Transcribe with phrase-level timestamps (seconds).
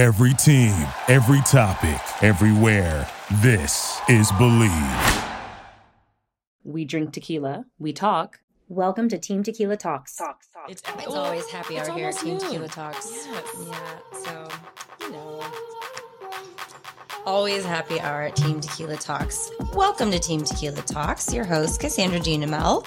[0.00, 0.72] Every team,
[1.08, 3.06] every topic, everywhere.
[3.42, 5.24] This is Believe.
[6.64, 8.40] We drink tequila, we talk.
[8.70, 10.16] Welcome to Team Tequila Talks.
[10.16, 10.72] Talks, talks.
[10.72, 12.40] It's, it's always happy hour here at Team noon.
[12.40, 13.26] Tequila Talks.
[13.26, 13.66] Yes.
[13.68, 14.48] Yeah, so,
[15.02, 15.44] you know.
[17.26, 19.50] Always happy hour at Team Tequila Talks.
[19.74, 21.30] Welcome to Team Tequila Talks.
[21.34, 22.86] Your host, Cassandra Jean Amell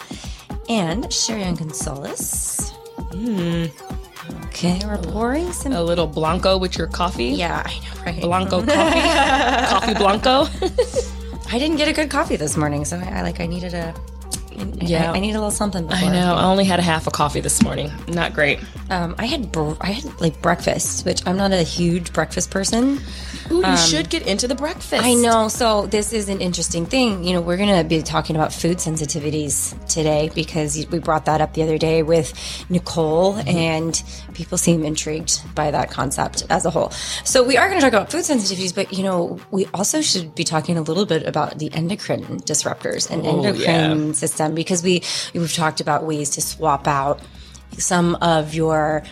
[0.67, 2.71] and Sherian Gonzalez.
[3.11, 3.65] Hmm.
[4.53, 5.73] Okay, we're pouring some.
[5.73, 7.25] A little Blanco with your coffee.
[7.29, 8.21] Yeah, I know, right?
[8.21, 9.69] Blanco coffee.
[9.69, 10.47] coffee Blanco.
[11.51, 13.93] I didn't get a good coffee this morning, so I, I like I needed a.
[14.59, 15.11] I, Yeah.
[15.11, 15.91] I, I need a little something.
[15.91, 16.35] I know.
[16.35, 17.91] I only had a half a coffee this morning.
[18.07, 18.59] Not great.
[18.91, 22.99] Um, I had br- I had like breakfast, which I'm not a huge breakfast person.
[23.53, 24.93] Ooh, you should get into the breakfast.
[24.93, 25.47] Um, I know.
[25.47, 27.23] So this is an interesting thing.
[27.23, 31.41] You know, we're going to be talking about food sensitivities today because we brought that
[31.41, 32.33] up the other day with
[32.69, 34.01] Nicole, and
[34.33, 36.89] people seem intrigued by that concept as a whole.
[37.23, 40.35] So we are going to talk about food sensitivities, but you know, we also should
[40.35, 45.53] be talking a little bit about the endocrine disruptors and endocrine system because we we've
[45.53, 47.21] talked about ways to swap out
[47.77, 49.03] some of your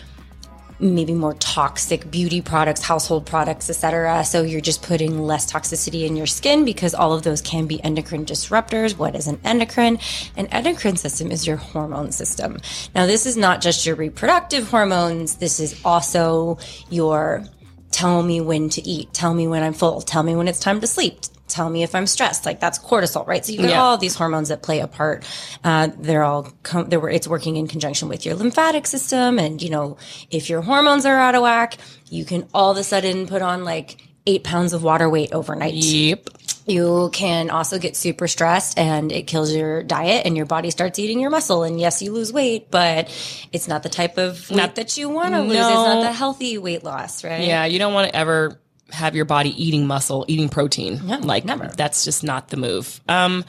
[0.82, 4.24] maybe more toxic beauty products, household products, etc.
[4.24, 7.82] So you're just putting less toxicity in your skin because all of those can be
[7.82, 8.96] endocrine disruptors.
[8.96, 9.98] What is an endocrine?
[10.36, 12.58] An endocrine system is your hormone system.
[12.94, 15.36] Now, this is not just your reproductive hormones.
[15.36, 16.58] This is also
[16.90, 17.44] your
[17.92, 20.80] tell me when to eat, tell me when I'm full, tell me when it's time
[20.80, 21.20] to sleep.
[21.52, 22.46] Tell me if I'm stressed.
[22.46, 23.44] Like that's cortisol, right?
[23.44, 23.82] So you've got Yeah.
[23.82, 25.24] all these hormones that play a part.
[25.62, 29.70] Uh, they're all com- they're, it's working in conjunction with your lymphatic system, and you
[29.70, 29.96] know
[30.30, 31.76] if your hormones are out of whack,
[32.08, 35.74] you can all of a sudden put on like eight pounds of water weight overnight.
[35.74, 36.28] Yep.
[36.64, 41.00] You can also get super stressed and it kills your diet and your body starts
[41.00, 41.64] eating your muscle.
[41.64, 43.08] And yes, you lose weight, but
[43.52, 45.56] it's not the type of weight Not- that you want to lose.
[45.56, 47.44] It's not the healthy weight loss, right?
[47.44, 51.06] Yeah, you don't want to ever have your body eating muscle, eating protein.
[51.06, 51.68] No, like never.
[51.68, 53.00] that's just not the move.
[53.08, 53.44] Um,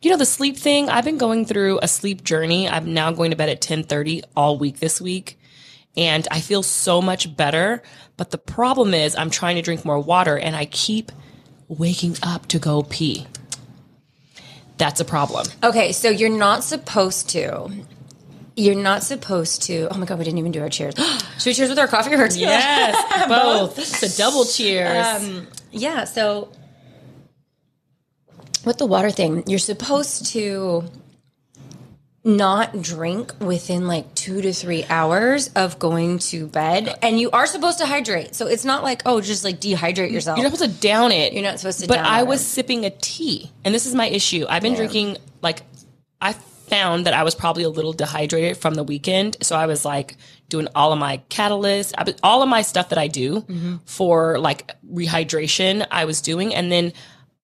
[0.00, 0.88] you know the sleep thing.
[0.88, 2.68] I've been going through a sleep journey.
[2.68, 5.38] I'm now going to bed at 10:30 all week this week,
[5.96, 7.82] and I feel so much better.
[8.16, 11.12] But the problem is, I'm trying to drink more water, and I keep
[11.68, 13.26] waking up to go pee.
[14.78, 15.46] That's a problem.
[15.62, 17.68] Okay, so you're not supposed to.
[18.58, 19.86] You're not supposed to.
[19.88, 20.94] Oh my god, we didn't even do our cheers.
[21.38, 22.50] Should we cheers with our coffee or tequila?
[22.50, 23.78] Yes, both.
[23.78, 25.06] It's a double cheers.
[25.06, 26.02] Um, yeah.
[26.02, 26.50] So
[28.64, 30.90] with the water thing, you're supposed to
[32.24, 37.46] not drink within like two to three hours of going to bed, and you are
[37.46, 38.34] supposed to hydrate.
[38.34, 40.36] So it's not like oh, just like dehydrate yourself.
[40.36, 41.32] You're not supposed to down it.
[41.32, 42.26] You're not supposed to down But I it.
[42.26, 44.46] was sipping a tea, and this is my issue.
[44.48, 45.62] I've been drinking like
[46.20, 46.34] I
[46.68, 50.16] found that I was probably a little dehydrated from the weekend, so I was like
[50.48, 53.76] doing all of my catalyst, all of my stuff that I do Mm-hmm.
[53.86, 55.86] for like rehydration.
[55.90, 56.92] I was doing, and then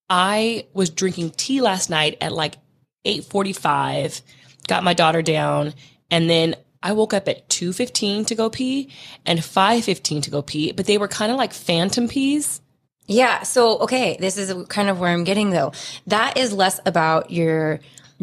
[0.09, 2.57] I was drinking tea last night at like
[3.05, 4.21] eight forty five.
[4.69, 5.75] Got my daughter down,
[6.11, 6.57] and then.
[6.87, 8.91] I woke up at 2:15 to go pee
[9.25, 12.61] and 5:15 to go pee, but they were kind of like phantom pees.
[13.07, 13.43] Yeah.
[13.45, 15.73] So, okay, this is kind of where I'm getting though.
[16.09, 17.81] That is less about your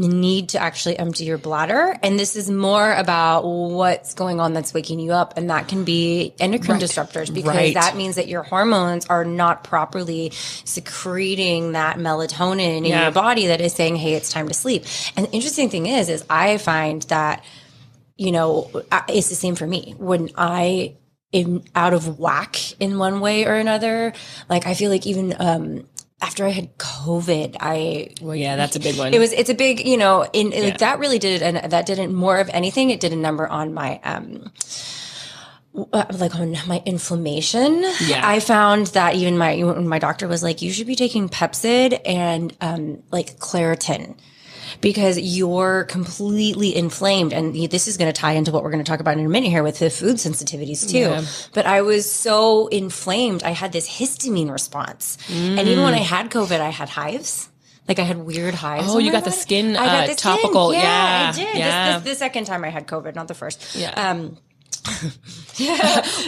[0.07, 1.97] need to actually empty your bladder.
[2.03, 5.37] And this is more about what's going on that's waking you up.
[5.37, 7.73] And that can be endocrine disruptors because Right.
[7.73, 10.31] that means that your hormones are not properly
[10.63, 13.03] secreting that melatonin in Yeah.
[13.03, 14.85] your body that is saying, hey, it's time to sleep.
[15.15, 17.43] And the interesting thing is, is I find that
[18.17, 18.69] you know,
[19.09, 19.95] it's the same for me.
[19.97, 20.93] When I
[21.33, 24.13] am out of whack in one way or another,
[24.47, 25.87] like I feel like even um
[26.21, 29.13] after I had COVID, I Well, yeah, that's a big one.
[29.13, 32.13] it was it's a big you know in like that really did and that didn't
[32.13, 34.51] more of anything it did a number on my um
[35.93, 38.21] uh, like on my inflammation Yeah.
[38.27, 42.55] i found that even my my doctor was like you should be taking pepcid and
[42.59, 44.17] um like claritin
[44.81, 48.89] because you're completely inflamed and this is going to tie into what we're going to
[48.89, 51.23] talk about in a minute here with the food sensitivities too Yeah.
[51.53, 56.29] but i was so inflamed i had this histamine response and even when i had
[56.31, 57.47] covid i had hives
[57.87, 58.87] like I had weird hives.
[58.89, 60.37] Oh, you got the skin, I got uh, the skin.
[60.37, 60.71] topical.
[60.71, 61.57] Yeah, Yeah, I did.
[61.57, 61.93] yeah.
[61.99, 63.75] This, this, the second time I had COVID, not the first.
[63.75, 63.89] Yeah.
[63.89, 64.37] Um,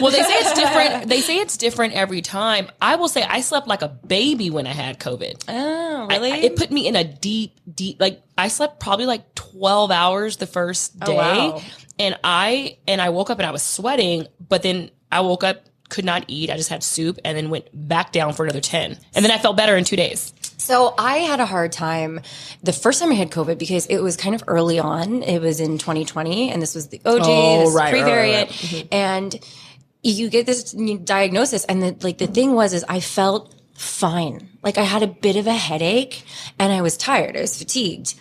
[0.00, 1.08] well, they say it's different.
[1.08, 2.68] They say it's different every time.
[2.80, 5.44] I will say I slept like a baby when I had COVID.
[5.48, 6.30] oh, I- really?
[6.32, 8.00] it put me in a deep, deep.
[8.00, 11.62] Like I slept probably like twelve hours the first oh, day, wow.
[11.98, 14.26] and I and I woke up and I was sweating.
[14.48, 16.50] But then I woke up, could not eat.
[16.50, 19.38] I just had soup, and then went back down for another ten, and then I
[19.38, 20.32] felt better in two days.
[20.56, 22.20] So I had a hard time
[22.62, 25.22] the first time I had COVID because it was kind of early on.
[25.22, 28.88] It was in 2020, and this was the OG, Oh, this right, right, pre-variant, right,
[28.92, 29.40] and
[30.02, 34.48] you get this diagnosis and the, like the thing was is I felt fine.
[34.62, 36.24] Like I had a bit of a headache
[36.58, 37.36] and I was tired.
[37.36, 38.14] I was fatigued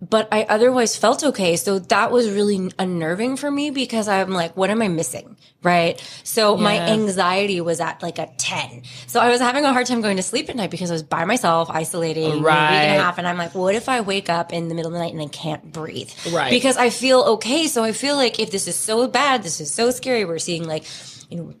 [0.00, 1.56] but I otherwise felt okay.
[1.56, 5.36] So that was really unnerving for me because I'm like, what am I missing?
[5.62, 6.00] Right.
[6.24, 8.82] So my anxiety was at like a 10.
[9.06, 11.02] So I was having a hard time going to sleep at night because I was
[11.02, 13.16] by myself, isolating for a week and a half.
[13.16, 15.22] And I'm like, what if I wake up in the middle of the night and
[15.22, 16.10] I can't breathe?
[16.30, 16.50] Right.
[16.50, 17.66] Because I feel okay.
[17.66, 20.24] So I feel like if this is so bad, this is so scary.
[20.26, 20.84] We're seeing like,
[21.30, 21.54] you know,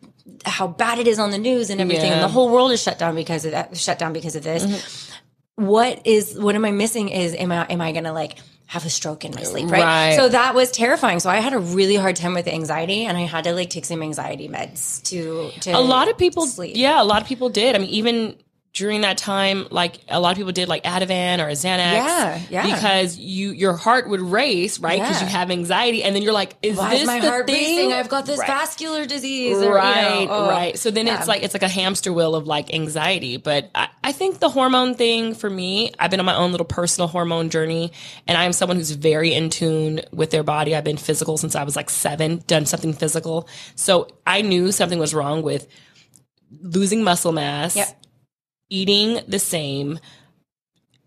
[0.44, 2.12] how bad it is on the news and everything.
[2.12, 4.64] And the whole world is shut down because of that, shut down because of this
[4.64, 5.03] mm-hmm.
[5.56, 8.90] What is what am I missing is am I am I gonna like have a
[8.90, 9.82] stroke in my sleep, right?
[9.82, 10.16] Right.
[10.16, 11.20] So that was terrifying.
[11.20, 13.84] So I had a really hard time with anxiety and I had to like take
[13.84, 16.72] some anxiety meds to to a lot of people sleep.
[16.76, 18.36] yeah a lot of people did i mean even
[18.74, 22.74] during that time like a lot of people did like ativan or xanax Yeah, yeah.
[22.74, 25.28] because you your heart would race right because Yeah.
[25.28, 27.54] you have anxiety and then you're like is Why this is my the heart thing?
[27.54, 27.92] racing?
[27.92, 28.48] I've got this Right.
[28.48, 29.58] vascular disease.
[29.58, 30.48] Or, you know, right oh.
[30.48, 33.88] right so then it's like it's like a hamster wheel of like anxiety but I,
[34.02, 37.50] I think the hormone thing for me i've been on my own little personal hormone
[37.50, 37.92] journey
[38.26, 41.62] and i'm someone who's very in tune with their body i've been physical since i
[41.62, 45.68] was like seven done something physical so i knew something was wrong with
[46.60, 48.00] losing muscle mass Yep.
[48.70, 49.98] Eating the same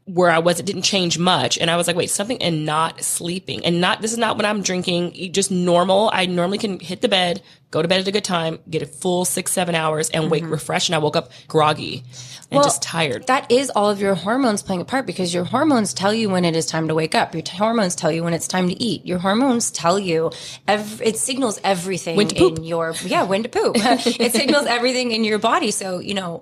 [0.06, 1.57] where I was, it didn't change much.
[1.57, 4.45] And I was like, wait, something and not sleeping and not, this is not what
[4.45, 6.09] I'm drinking, just normal.
[6.13, 8.86] I normally can hit the bed, go to bed at a good time, get a
[8.86, 10.88] full six, seven hours and wake refreshed.
[10.88, 12.06] And I woke up groggy and
[12.48, 12.56] Mm-hmm.
[12.56, 13.27] Well, just tired.
[13.27, 16.45] That is all of your hormones playing a part because your hormones tell you when
[16.45, 17.33] it is time to wake up.
[17.33, 19.06] Your t- hormones tell you when it's time to eat.
[19.06, 20.31] Your hormones tell you,
[20.65, 22.60] ev- it signals everything When to poop.
[22.60, 23.75] in your, yeah, when to poop.
[23.77, 25.71] it signals everything in your body.
[25.71, 26.42] So, you know,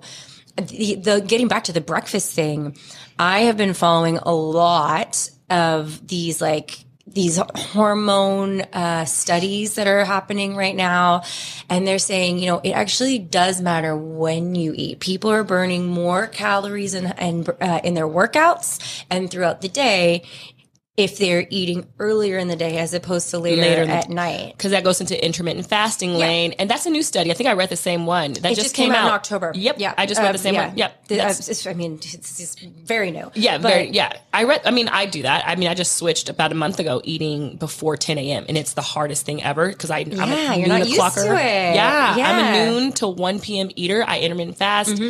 [0.56, 2.76] the, the getting back to the breakfast thing,
[3.18, 10.04] I have been following a lot of these like these hormone uh, studies that are
[10.04, 11.22] happening right now,
[11.68, 14.98] and they're saying, you know, it actually does matter when you eat.
[14.98, 20.24] People are burning more calories in and uh, in their workouts and throughout the day
[20.96, 24.54] if they're eating earlier in the day as opposed to later, Later at night.
[24.56, 27.30] Because that goes into intermittent fasting lane, and that's a new study.
[27.30, 29.12] I think I read the same one that It just, just came, out, out in
[29.12, 29.52] October.
[29.54, 30.68] Yep, Yeah, I just read Uh, the same yeah.
[30.68, 30.78] one.
[30.78, 31.34] Yep, The- uh,
[31.70, 33.30] I mean, it's very new.
[33.34, 34.12] Yeah, But- very, yeah.
[34.32, 34.62] I read.
[34.64, 35.44] I mean, I do that.
[35.46, 38.46] I mean, I just switched about a month ago, eating before 10 a.m.
[38.48, 41.14] and it's the hardest thing ever because I I'm Yeah, a you're noon not used
[41.18, 41.74] to it.
[41.74, 42.54] Yeah, I'm Mm-hmm.
[42.54, 43.68] a noon to 1 p.m.
[43.76, 44.02] eater.
[44.06, 45.00] I intermittent fast.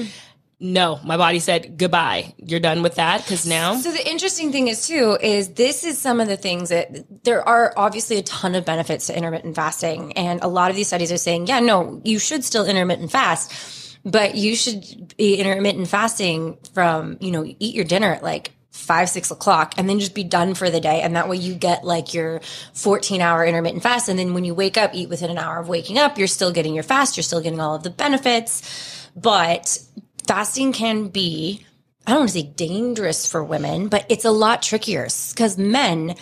[0.58, 2.35] No, my body said goodbye.
[2.38, 3.76] You're done with that because now.
[3.76, 7.47] So the interesting thing is too is this is some of the things that there
[7.47, 11.12] are obviously a ton of benefits to intermittent fasting, and a lot of these studies
[11.12, 13.53] are saying, yeah, no, you should still intermittent fast,
[14.06, 19.11] but you should be intermittent fasting from you know eat your dinner at like five
[19.11, 21.82] six o'clock and then just be done for the day and that way you get
[21.82, 22.41] like your
[22.75, 25.69] 14 hour intermittent fast and then when you wake up eat within an hour of
[25.69, 29.79] waking up you're still getting your fast you're still getting all of the benefits but
[30.26, 31.64] fasting can be
[32.06, 36.14] I don't want to say dangerous for women, but it's a lot trickier because men,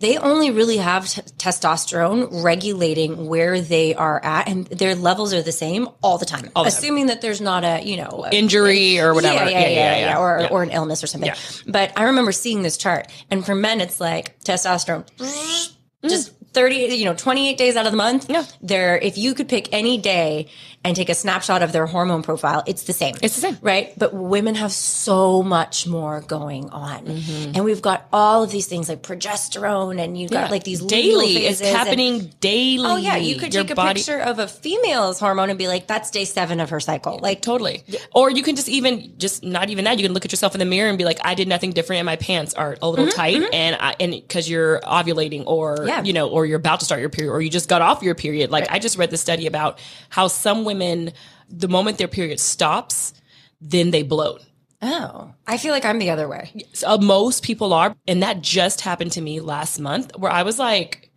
[0.00, 5.40] they only really have t- testosterone regulating where they are at, and their levels are
[5.40, 9.14] the same all the time, assuming that there's not a you know a- Injury or
[9.14, 9.48] whatever.
[9.48, 10.48] Yeah, yeah, yeah, yeah, or Yeah.
[10.50, 11.28] or an illness or something.
[11.28, 11.36] Yeah.
[11.66, 15.06] But I remember seeing this chart, and for men, it's like testosterone.
[15.16, 15.72] Mm.
[16.06, 18.28] Just 30, you know, 28 days out of the month.
[18.28, 18.44] Yeah.
[18.60, 20.48] They're, if you could pick any day
[20.84, 23.14] and take a snapshot of their hormone profile, it's the same.
[23.22, 23.58] It's the same.
[23.62, 23.92] Right.
[23.98, 27.06] But women have so much more going on.
[27.06, 27.52] Mm-hmm.
[27.54, 31.36] And we've got all of these things like progesterone and you've got like these daily.
[31.46, 32.84] It's phases and- happening daily.
[32.86, 35.68] Oh yeah, you could Your take a body- picture of a female's hormone and be
[35.68, 37.82] like, "That's day seven of her cycle." Like, Totally.
[38.14, 39.98] Or you can just even just not even that.
[39.98, 42.00] You can look at yourself in the mirror and be like, I did nothing different,
[42.00, 45.88] and my pants are a little tight, and I and because you're ovulating, or Mm-hmm,
[45.88, 46.02] Yeah.
[46.02, 48.14] you know, or you're about to start your period, or you just got off your
[48.14, 48.50] period.
[48.50, 49.78] Like I just read the study about
[50.10, 50.73] how some women,
[51.48, 53.14] the moment their period stops,
[53.60, 54.42] then they bloat.
[54.82, 56.52] oh, I feel like I'm the other way.
[56.74, 60.42] So, uh, most people are, and that just happened to me last month, where I
[60.42, 61.10] was like.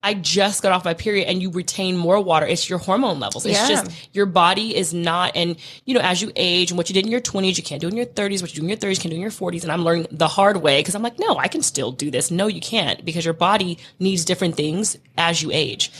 [0.00, 2.46] I just got off my period and you retain more water.
[2.46, 3.44] It's your hormone levels.
[3.44, 3.68] It's Yeah.
[3.68, 7.04] just your body is not, and you know, as you age and what you did
[7.04, 8.40] in your 20s, you can't do in your 30s.
[8.40, 9.64] What you do in your 30s, you can do in your 40s.
[9.64, 12.30] And I'm learning the hard way because I'm like, no, I can still do this.
[12.30, 15.90] No, you can't because your body needs different things as you age.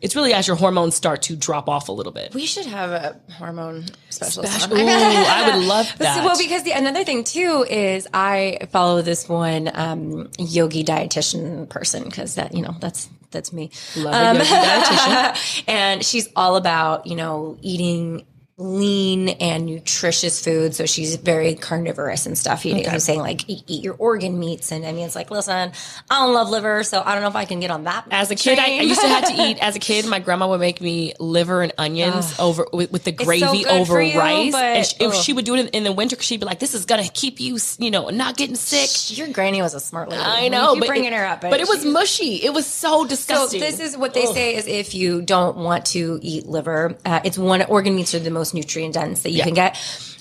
[0.00, 2.32] It's really as your hormones start to drop off a little bit.
[2.34, 4.52] We should have a hormone specialist.
[4.60, 4.78] Special-.
[4.78, 6.24] Ooh, I would love that.
[6.24, 12.04] well, because the another thing too is I follow this one um, yogi dietitian person
[12.04, 13.70] because that you know that's that's me.
[13.96, 15.64] Love a yogi dietitian.
[15.68, 18.24] and she's all about you know eating
[18.60, 20.74] lean and nutritious food.
[20.74, 22.64] So she's very carnivorous and stuff.
[22.66, 25.30] You know, I'm saying like eat, eat your organ meats, and I mean it's like
[25.30, 25.70] listen,
[26.10, 28.06] I don't love liver, so I don't know if I can get on that.
[28.10, 29.58] As a kid, I, I used to have to eat.
[29.62, 33.12] As a kid, my grandma would make me liver and onions over with, with the
[33.12, 34.52] gravy good over you, rice.
[34.52, 36.46] but, and she, if she would do it in, in the winter, 'cause she'd be
[36.46, 39.80] like, "This is gonna keep you, you know, not getting sick." Your granny was a
[39.80, 40.22] smart lady.
[40.22, 42.36] I know, but bringing it, her up, but it was mushy.
[42.42, 43.60] It was so So disgusting.
[43.60, 47.38] this is what they say is if you don't want to eat liver, uh, it's
[47.38, 49.44] one organ meats are the most nutrient dense that you Yeah.
[49.44, 49.76] can get.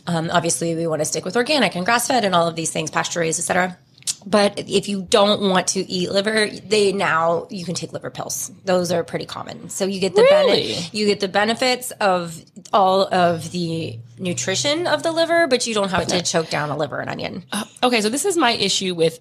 [0.07, 2.71] Um, obviously, we want to stick with organic and grass fed and all of these
[2.71, 3.77] things, pasture raised, etc.
[4.25, 8.51] But if you don't want to eat liver, they now you can take liver pills.
[8.65, 9.69] Those are pretty common.
[9.69, 10.67] So you get the Really?
[10.73, 12.41] bene- you get the benefits of
[12.73, 16.77] all of the nutrition of the liver, but you don't have to choke down a
[16.77, 17.43] liver and onion.
[17.83, 19.19] okay, so this is my issue with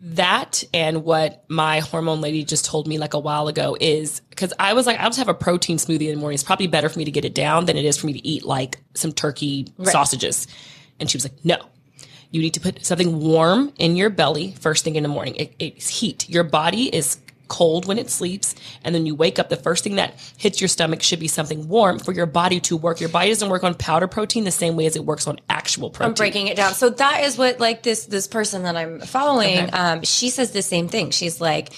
[0.00, 4.52] that and what my hormone lady just told me like a while ago is because
[4.58, 6.34] I was like, I'll just have a protein smoothie in the morning.
[6.34, 8.26] It's probably better for me to get it down than it is for me to
[8.26, 10.46] eat like some turkey sausages.
[11.00, 11.56] And she was like, no.
[12.30, 15.36] You need to put something warm in your belly first thing in the morning.
[15.36, 16.28] It, it's heat.
[16.28, 19.48] Your body is cold when it sleeps, and then you wake up.
[19.48, 22.76] The first thing that hits your stomach should be something warm for your body to
[22.76, 23.00] work.
[23.00, 25.90] Your body doesn't work on powder protein the same way as it works on actual
[25.90, 26.10] protein.
[26.10, 26.74] I'm breaking it down.
[26.74, 29.70] So that is what like this this person that I'm following.
[29.72, 31.10] Um, she says the same thing.
[31.10, 31.72] She's like,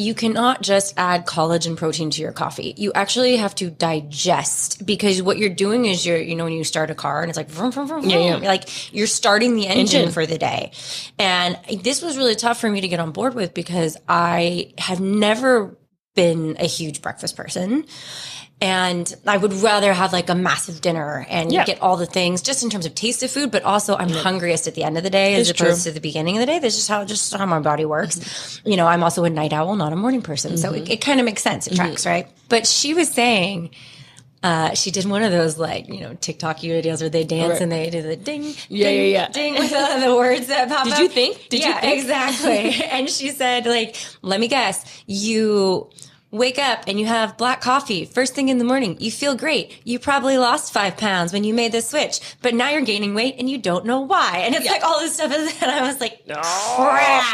[0.00, 2.74] you cannot just add collagen protein to your coffee.
[2.76, 6.64] You actually have to digest because what you're doing is you're you know when you
[6.64, 8.36] start a car and it's like vroom, vroom, vroom, vroom, yeah.
[8.36, 10.12] like you're starting the engine, Engine.
[10.12, 10.72] for the day.
[11.18, 15.00] And this was really tough for me to get on board with because I have
[15.00, 15.76] never
[16.14, 17.84] been a huge breakfast person.
[18.62, 21.64] And I would rather have like a massive dinner and Yeah.
[21.64, 24.66] get all the things just in terms of taste of food, but also I'm hungriest
[24.68, 25.90] at the end of the day as It's opposed true.
[25.92, 26.58] to the beginning of the day.
[26.58, 28.60] That's just how just how my body works.
[28.66, 30.58] You know, I'm also a night owl, not a morning person.
[30.58, 30.82] So Mm-hmm.
[30.84, 31.68] it, it kind of makes sense.
[31.68, 32.28] It tracks, right?
[32.50, 33.70] But she was saying
[34.42, 37.62] uh, she did one of those like you know TikTok videos where they dance Right.
[37.62, 39.28] and they do the ding, Yeah, ding, yeah, yeah.
[39.28, 40.98] ding with all the words that pop Did up.
[41.00, 41.48] you think?
[41.48, 41.98] Did you think?
[42.02, 42.74] exactly.
[42.90, 45.88] and she said, like, let me guess, you
[46.30, 48.96] wake up and you have black coffee first thing in the morning.
[49.00, 49.80] You feel great.
[49.84, 53.36] You probably lost five pounds when you made the switch, but now you're gaining weight
[53.38, 54.42] and you don't know why.
[54.44, 55.32] And it's like all this stuff.
[55.32, 56.38] Is, and I was like, crap.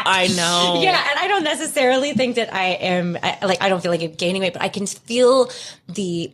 [0.05, 0.81] I know.
[0.81, 4.01] Yeah, and I don't necessarily think that I am I, like I don't feel like
[4.01, 5.51] I'm gaining weight, but I can feel
[5.87, 6.33] the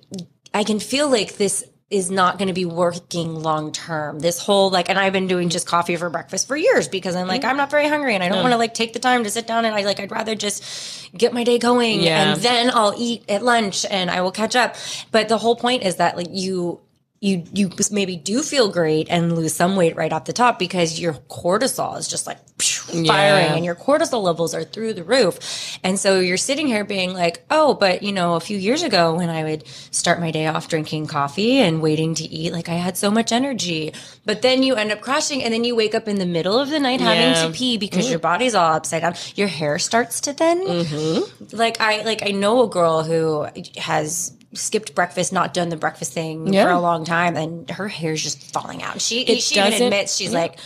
[0.53, 4.19] I can feel like this is not going to be working long term.
[4.19, 7.27] This whole like, and I've been doing just coffee for breakfast for years because I'm
[7.27, 7.49] like mm.
[7.49, 8.43] I'm not very hungry and I don't mm.
[8.43, 11.02] want to like take the time to sit down and I like I'd rather just
[11.15, 12.33] get my day going Yeah.
[12.33, 14.75] and then I'll eat at lunch and I will catch up.
[15.11, 16.79] But the whole point is that like you
[17.21, 20.99] you you maybe do feel great and lose some weight right off the top because
[20.99, 22.37] your cortisol is just like
[22.87, 23.55] firing Yeah.
[23.55, 25.79] and your cortisol levels are through the roof.
[25.83, 29.13] And so you're sitting here being like, "Oh, but you know, a few years ago
[29.15, 32.75] when I would start my day off drinking coffee and waiting to eat, like I
[32.75, 33.93] had so much energy."
[34.25, 36.69] But then you end up crashing and then you wake up in the middle of
[36.69, 37.13] the night Yeah.
[37.13, 38.23] having to pee because your mm.
[38.23, 39.15] body's all upside down.
[39.35, 40.65] Your hair starts to thin.
[40.65, 41.55] Mm-hmm.
[41.57, 43.47] Like I like I know a girl who
[43.77, 46.65] has skipped breakfast, not done the breakfast thing Yeah.
[46.65, 49.01] for a long time, and her hair's just falling out.
[49.01, 50.39] She It she even admits she's yeah.
[50.39, 50.59] like.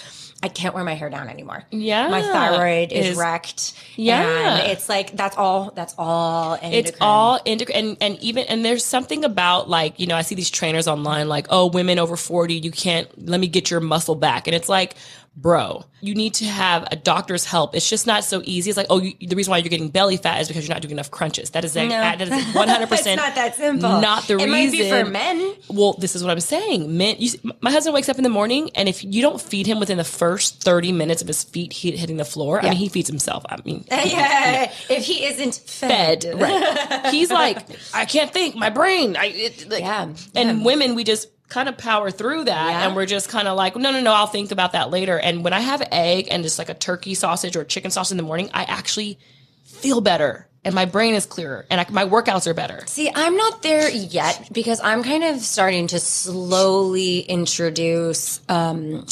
[0.44, 1.64] I can't wear my hair down anymore.
[1.72, 2.10] Yeah.
[2.10, 3.74] my thyroid is, Is- wrecked.
[3.96, 4.58] Yeah.
[4.60, 5.72] and it's like that's all.
[5.76, 6.60] That's all.
[6.62, 10.36] It's all endocrine, and and even and there's something about like you know I see
[10.36, 14.16] these trainers online like oh women over forty you can't let me get your muscle
[14.16, 14.96] back and it's like
[15.38, 18.88] bro you need to have a doctor's help it's just not so easy it's like
[18.90, 21.12] oh you, the reason why you're getting belly fat is because you're not doing enough
[21.12, 21.90] crunches that is a, No.
[21.90, 24.02] that is 100 percent not that simple.
[24.02, 25.54] not the it reason might be for men.
[25.70, 26.98] well, this is what I'm saying.
[26.98, 29.80] Men, you, my husband wakes up in the morning, and if you don't feed him
[29.80, 32.90] within the first 30 minutes of his feet hit, hitting the floor, I mean, he
[32.90, 33.44] feeds himself.
[33.50, 36.40] I mean, yeah, if he isn't fed, fed.
[36.40, 37.08] Right.
[37.12, 37.60] He's like,
[37.94, 38.56] I can't think.
[38.56, 39.16] My brain.
[39.16, 39.26] I.
[39.28, 42.86] It, like, Yeah, And women, we just kind of power through that, Yeah.
[42.88, 44.14] and we're just kind of like, no, no, no.
[44.14, 45.18] I'll think about that later.
[45.20, 48.18] And when I have egg and just like a turkey sausage or chicken sausage in
[48.18, 49.18] the morning, I actually
[49.64, 52.84] feel better, and my brain is clearer, and I, my workouts are better.
[52.88, 59.06] See, I'm not there yet because I'm kind of starting to slowly introduce um,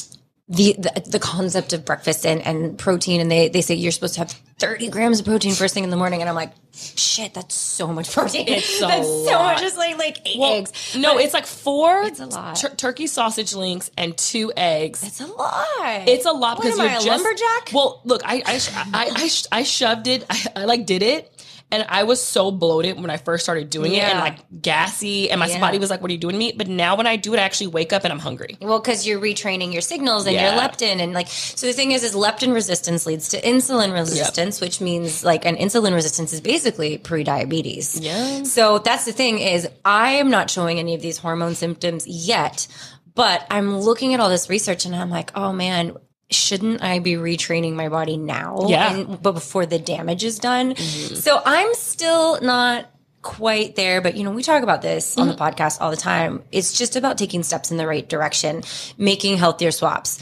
[0.47, 3.19] the, the the concept of breakfast and, and protein.
[3.19, 5.89] And they, they say you're supposed to have 30 grams of protein first thing in
[5.89, 6.21] the morning.
[6.21, 8.45] And I'm like, shit, that's so much protein.
[8.47, 9.59] It's that's so much.
[9.59, 10.95] Just like like eight Well, eggs.
[10.95, 12.55] No, it's like four It's a lot.
[12.57, 15.03] tur- turkey sausage links and two eggs.
[15.03, 16.07] It's a lot.
[16.07, 17.73] It's a lot What because am you're I, a just lumberjack?
[17.73, 18.59] Well, look, I I,
[18.93, 20.25] I, I, I shoved it.
[20.29, 21.35] I, I like did it,
[21.72, 25.29] And I was so bloated when I first started doing it and like gassy.
[25.31, 25.60] And my Yeah.
[25.60, 26.53] body was like, what are you doing to me?
[26.55, 28.55] But now when I do it, I actually wake up and I'm hungry.
[28.62, 30.53] Well, because you're retraining your signals and Yeah.
[30.53, 34.62] your leptin and like so the thing is is leptin resistance leads to insulin resistance,
[34.62, 38.00] which means like an insulin resistance is basically pre-diabetes.
[38.00, 38.43] Yeah.
[38.43, 42.67] So that's the thing is I am not showing any of these hormone symptoms yet,
[43.15, 45.98] but I'm looking at all this research and I'm like, oh man,
[46.29, 48.65] shouldn't I be retraining my body now?
[48.67, 48.96] Yeah.
[48.96, 50.74] And, but before the damage is done.
[50.74, 51.15] Mm-hmm.
[51.15, 52.89] So I'm still not
[53.22, 55.44] quite there, but you know, we talk about this on the mm-hmm.
[55.44, 56.44] podcast all the time.
[56.51, 58.63] It's just about taking steps in the right direction,
[58.98, 60.20] making healthier swaps.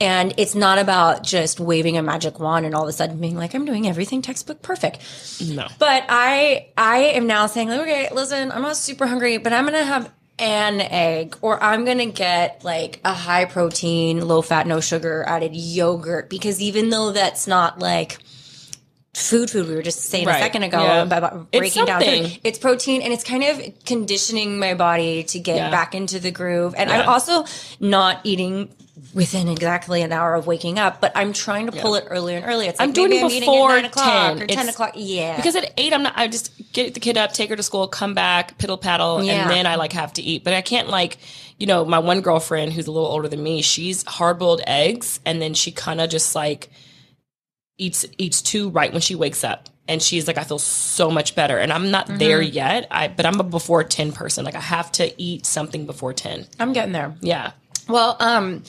[0.00, 3.36] And it's not about just waving a magic wand and all of a sudden being
[3.36, 4.98] like, I'm doing everything textbook perfect.
[5.40, 5.68] No.
[5.78, 9.64] But I I am now saying, like, okay, listen, I'm not super hungry, but I'm
[9.64, 14.80] gonna have an egg, or I'm gonna get like a high protein, low fat, no
[14.80, 18.18] sugar added yogurt, because even though that's not like
[19.14, 21.02] food food we were just saying a second ago Yeah.
[21.02, 22.38] about breaking down food.
[22.42, 25.70] it's protein and it's kind of conditioning my body to get Yeah.
[25.70, 27.00] back into the groove and Yeah.
[27.02, 27.44] i'm also
[27.78, 28.70] not eating
[29.12, 32.46] within exactly an hour of waking up but i'm trying to pull it earlier and
[32.46, 34.42] earlier it's like I'm doing it I'm before at 9 o'clock 10.
[34.42, 36.14] or 10 It's- o'clock yeah Because at eight, I'm not.
[36.16, 39.28] I just get the kid up, take her to school, come back, piddle paddle, and
[39.50, 40.42] then I like have to eat.
[40.42, 41.18] But I can't like,
[41.58, 43.62] you know, my one girlfriend who's a little older than me.
[43.62, 46.70] She's hard boiled eggs, and then she kind of just like
[47.78, 49.68] eats eats two right when she wakes up.
[49.86, 52.54] And she's like, I feel so much better, and I'm not there Mm-hmm.
[52.54, 52.86] yet.
[52.90, 54.44] I but I'm a before ten person.
[54.44, 56.46] Like I have to eat something before ten.
[56.58, 57.52] i'm getting there Yeah,
[57.88, 58.62] Well, um,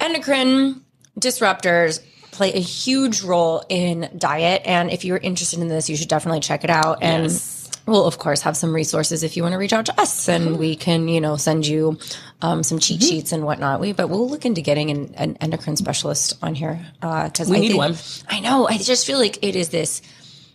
[0.00, 0.82] endocrine
[1.18, 2.00] disruptors
[2.32, 4.62] play a huge role in diet.
[4.64, 7.02] And if you're interested in this, you should definitely check it out.
[7.02, 7.68] And Yes.
[7.86, 10.56] we'll, of course, have some resources if you want to reach out to us and
[10.58, 11.98] we can, you know, send you
[12.40, 13.80] um, some cheat sheets and whatnot.
[13.80, 16.84] We, but we'll look into getting an, an endocrine specialist on here.
[17.02, 17.96] Uh, cause We I need think- one.
[18.28, 18.68] I know.
[18.68, 20.02] I just feel like it is this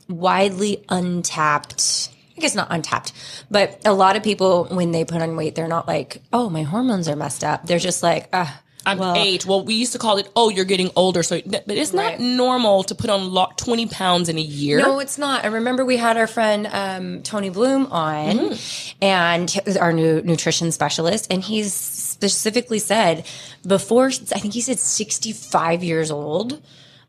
[0.09, 3.13] widely untapped I guess not untapped,
[3.51, 6.63] but a lot of people when they put on weight, they're not like, "Oh, my
[6.63, 9.45] hormones are messed up." They're just like, "Ah, I'm well, eight.
[9.45, 11.23] Well, we used to call it, oh, you're getting older.
[11.23, 12.19] So, but it's not Right.
[12.19, 14.79] normal to put on lo- 20 pounds in a year.
[14.79, 15.45] No, it's not.
[15.45, 18.97] I remember we had our friend um, Tony Bloom on, Mm-hmm.
[19.03, 23.25] and our new nutrition specialist, and he's specifically said
[23.65, 26.61] before I think he said sixty five years old.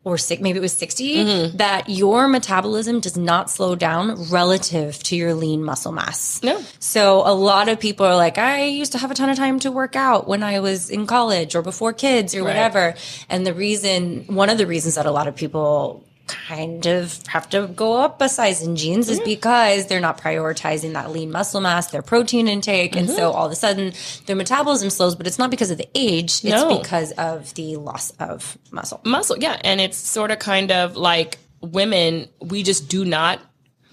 [0.04, 1.56] Or six, maybe it was 60, Mm-hmm.
[1.56, 6.42] that your metabolism does not slow down relative to your lean muscle mass.
[6.42, 6.60] No.
[6.78, 9.58] So a lot of people are like, I used to have a ton of time
[9.60, 12.94] to work out when I was in college or before kids or whatever.
[13.30, 17.48] And the reason, one of the reasons that a lot of people kind of have
[17.50, 21.60] to go up a size in jeans is because they're not prioritizing that lean muscle
[21.60, 22.96] mass, their protein intake.
[22.96, 23.36] And so mm-hmm.
[23.36, 23.92] all of a sudden
[24.26, 26.36] their metabolism slows, but it's not because of the age.
[26.36, 26.78] It's No.
[26.78, 29.00] because of the loss of muscle.
[29.04, 33.40] muscle yeah and it's sort of kind of like women we just do not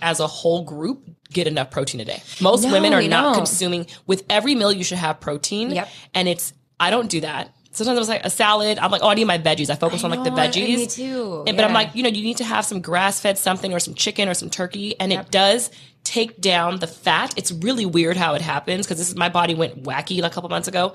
[0.02, 3.88] as a whole group get enough protein a day most No, women are not consuming
[4.08, 5.89] with every meal you should have protein Yep.
[6.13, 9.10] and it's i don't do that sometimes i was like a salad i'm like oh
[9.10, 11.65] i need my veggies i focus on like the know, veggies me too, And- but
[11.65, 14.34] i'm like you know you need to have some grass-fed something or some chicken or
[14.34, 15.71] some turkey and it does
[16.03, 19.53] take down the fat it's really weird how it happens because this is my body
[19.55, 20.93] went wacky like a couple months ago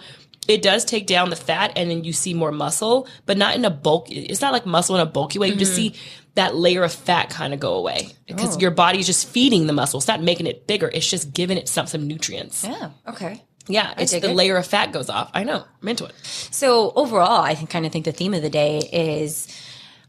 [0.48, 3.64] it does take down the fat and then you see more muscle, but not in
[3.64, 4.06] a bulk.
[4.12, 5.48] It's not like muscle in a bulky way.
[5.48, 5.92] You just Mm-hmm.
[5.96, 6.00] see
[6.36, 8.60] that layer of fat kind of go away because Oh.
[8.60, 9.98] your body's just feeding the muscle.
[9.98, 10.88] It's not making it bigger.
[10.94, 12.62] It's just giving it some, some nutrients.
[12.62, 12.90] Yeah,
[13.68, 13.94] Yeah.
[13.98, 14.34] It's the it.
[14.34, 15.30] layer of fat goes off.
[15.34, 15.64] I know.
[15.82, 16.14] I'm into it.
[16.22, 19.48] So overall, I think kind of think the theme of the day is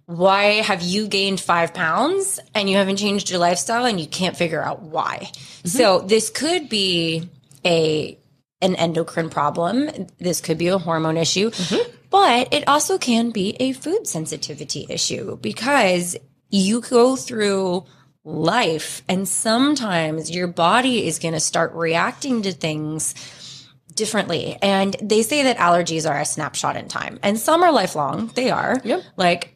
[0.05, 4.37] why have you gained five pounds and you haven't changed your lifestyle and you can't
[4.37, 5.19] figure out why?
[5.21, 5.67] Mm-hmm.
[5.67, 7.29] So this could be
[7.65, 8.17] a
[8.61, 10.07] an endocrine problem.
[10.17, 11.91] This could be a hormone issue, mm-hmm.
[12.09, 16.15] but it also can be a food sensitivity issue because
[16.49, 17.83] you go through
[18.23, 23.13] life and sometimes your body is going to start reacting to things
[23.97, 24.57] differently.
[24.61, 28.31] And they say that allergies are a snapshot in time, and some are lifelong.
[28.35, 28.79] They are.
[28.85, 29.03] Yep.
[29.17, 29.55] Like,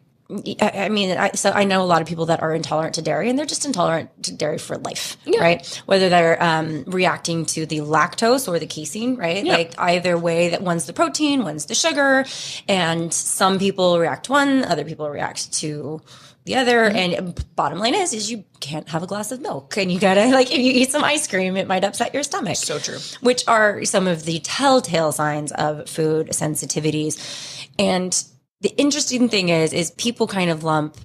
[0.62, 3.30] I mean, I, so I know a lot of people that are intolerant to dairy,
[3.30, 5.82] and they're just intolerant to dairy for life, right?
[5.86, 9.46] Whether they're um, reacting to the lactose or the casein, right?
[9.46, 12.26] Like either way, that one's the protein, one's the sugar,
[12.68, 16.02] and some people react to one, other people react to
[16.46, 16.90] the other.
[16.90, 17.24] Mm-hmm.
[17.24, 20.26] And bottom line is, is you can't have a glass of milk, and you gotta
[20.32, 22.58] like if you eat some ice cream, it might upset your stomach.
[22.58, 22.98] So true.
[23.22, 27.68] Which are some of the telltale signs of food sensitivities.
[27.80, 28.24] And
[28.62, 30.98] the interesting thing is, is people kind of lump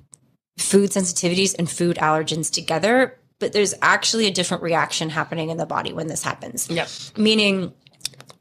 [0.58, 5.66] food sensitivities and food allergens together, but there's actually a different reaction happening in the
[5.66, 6.70] body when this happens.
[6.70, 6.88] Yep.
[7.16, 7.72] Meaning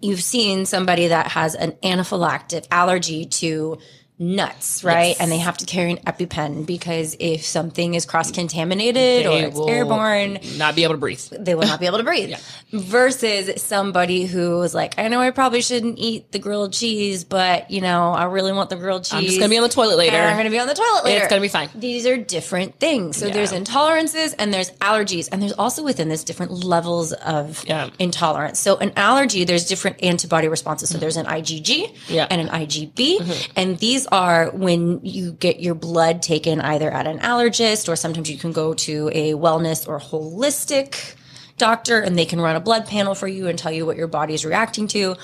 [0.02, 3.78] you've seen somebody that has an anaphylactic allergy to
[4.17, 5.08] nuts, right?
[5.10, 5.19] Yes.
[5.19, 9.56] And they have to carry an EpiPen because if something is cross contaminated or it's
[9.58, 11.19] will airborne, Not be able to breathe.
[11.38, 12.34] they will not be able to breathe.
[12.71, 17.71] Versus somebody who was like, I know I probably shouldn't eat the grilled cheese, but
[17.71, 19.13] you know, I really want the grilled cheese.
[19.13, 20.17] I'm just gonna be on the toilet later.
[20.17, 21.23] I'm going to be on the toilet later.
[21.23, 21.69] It's gonna be fine.
[21.75, 23.17] These are different things.
[23.17, 23.34] So Yeah.
[23.34, 27.89] there's intolerances and there's allergies, and there's also within this different levels of Yeah.
[27.99, 28.60] intolerance.
[28.60, 30.89] So an allergy, there's different antibody responses.
[30.89, 32.23] So there's an IgG Yeah.
[32.25, 32.34] Mm-hmm.
[32.34, 37.20] and an IgE, and these are when you get your blood taken either at an
[37.20, 41.15] allergist or sometimes you can go to a wellness or holistic
[41.58, 44.08] doctor and they can run a blood panel for you and tell you what your
[44.08, 45.15] body is reacting to.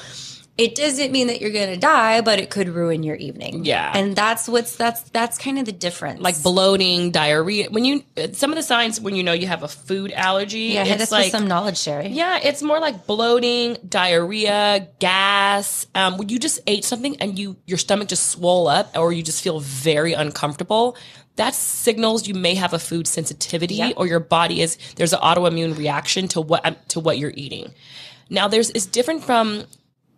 [0.57, 3.65] It doesn't mean that you're going to die, but it could ruin your evening.
[3.65, 3.91] Yeah.
[3.95, 6.19] And that's what's that's that's kind of the difference.
[6.19, 7.69] like bloating, diarrhea.
[7.69, 10.83] When you some of the signs when you know you have a food allergy, yeah,
[10.83, 12.09] hit it's us like with some knowledge, Sherry.
[12.09, 15.87] yeah, it's more like bloating, diarrhea, gas.
[15.95, 19.23] Um, when you just ate something and you your stomach just swole up, or you
[19.23, 20.97] just feel very uncomfortable.
[21.37, 25.77] That signals you may have a food sensitivity, or your body is there's an autoimmune
[25.77, 27.73] reaction to what um, to what you're eating.
[28.29, 29.65] Now, there's it's different from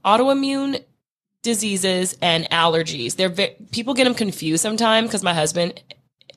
[0.05, 0.83] autoimmune
[1.41, 3.15] diseases and allergies.
[3.15, 5.81] They're ve- people get them confused sometimes because my husband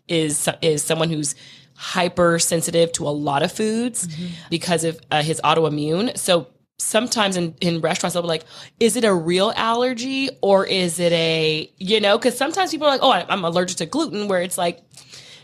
[0.09, 1.35] is is someone who's
[1.75, 4.09] hypersensitive to a lot of foods
[4.51, 6.17] because of uh, his autoimmune.
[6.17, 6.49] So
[6.79, 8.45] sometimes in, in restaurants they'll be like,
[8.81, 12.91] "Is it a real allergy or is it a you know?" Because sometimes people are
[12.91, 14.81] like, "Oh, I- I'm allergic to gluten," where it's like.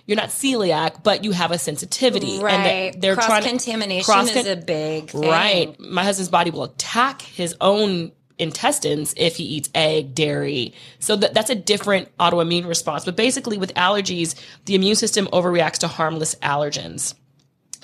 [0.07, 2.55] You're not celiac, but you have a sensitivity, Right.
[2.55, 5.21] and they- they're cross trying to contamination cross is a big thing.
[5.21, 5.79] Right.
[5.79, 10.75] My husband's body will attack his own intestines if he eats egg, dairy.
[10.99, 13.05] So that, that's a different autoimmune response.
[13.05, 14.35] But basically, with allergies,
[14.65, 17.15] the immune system overreacts to harmless allergens.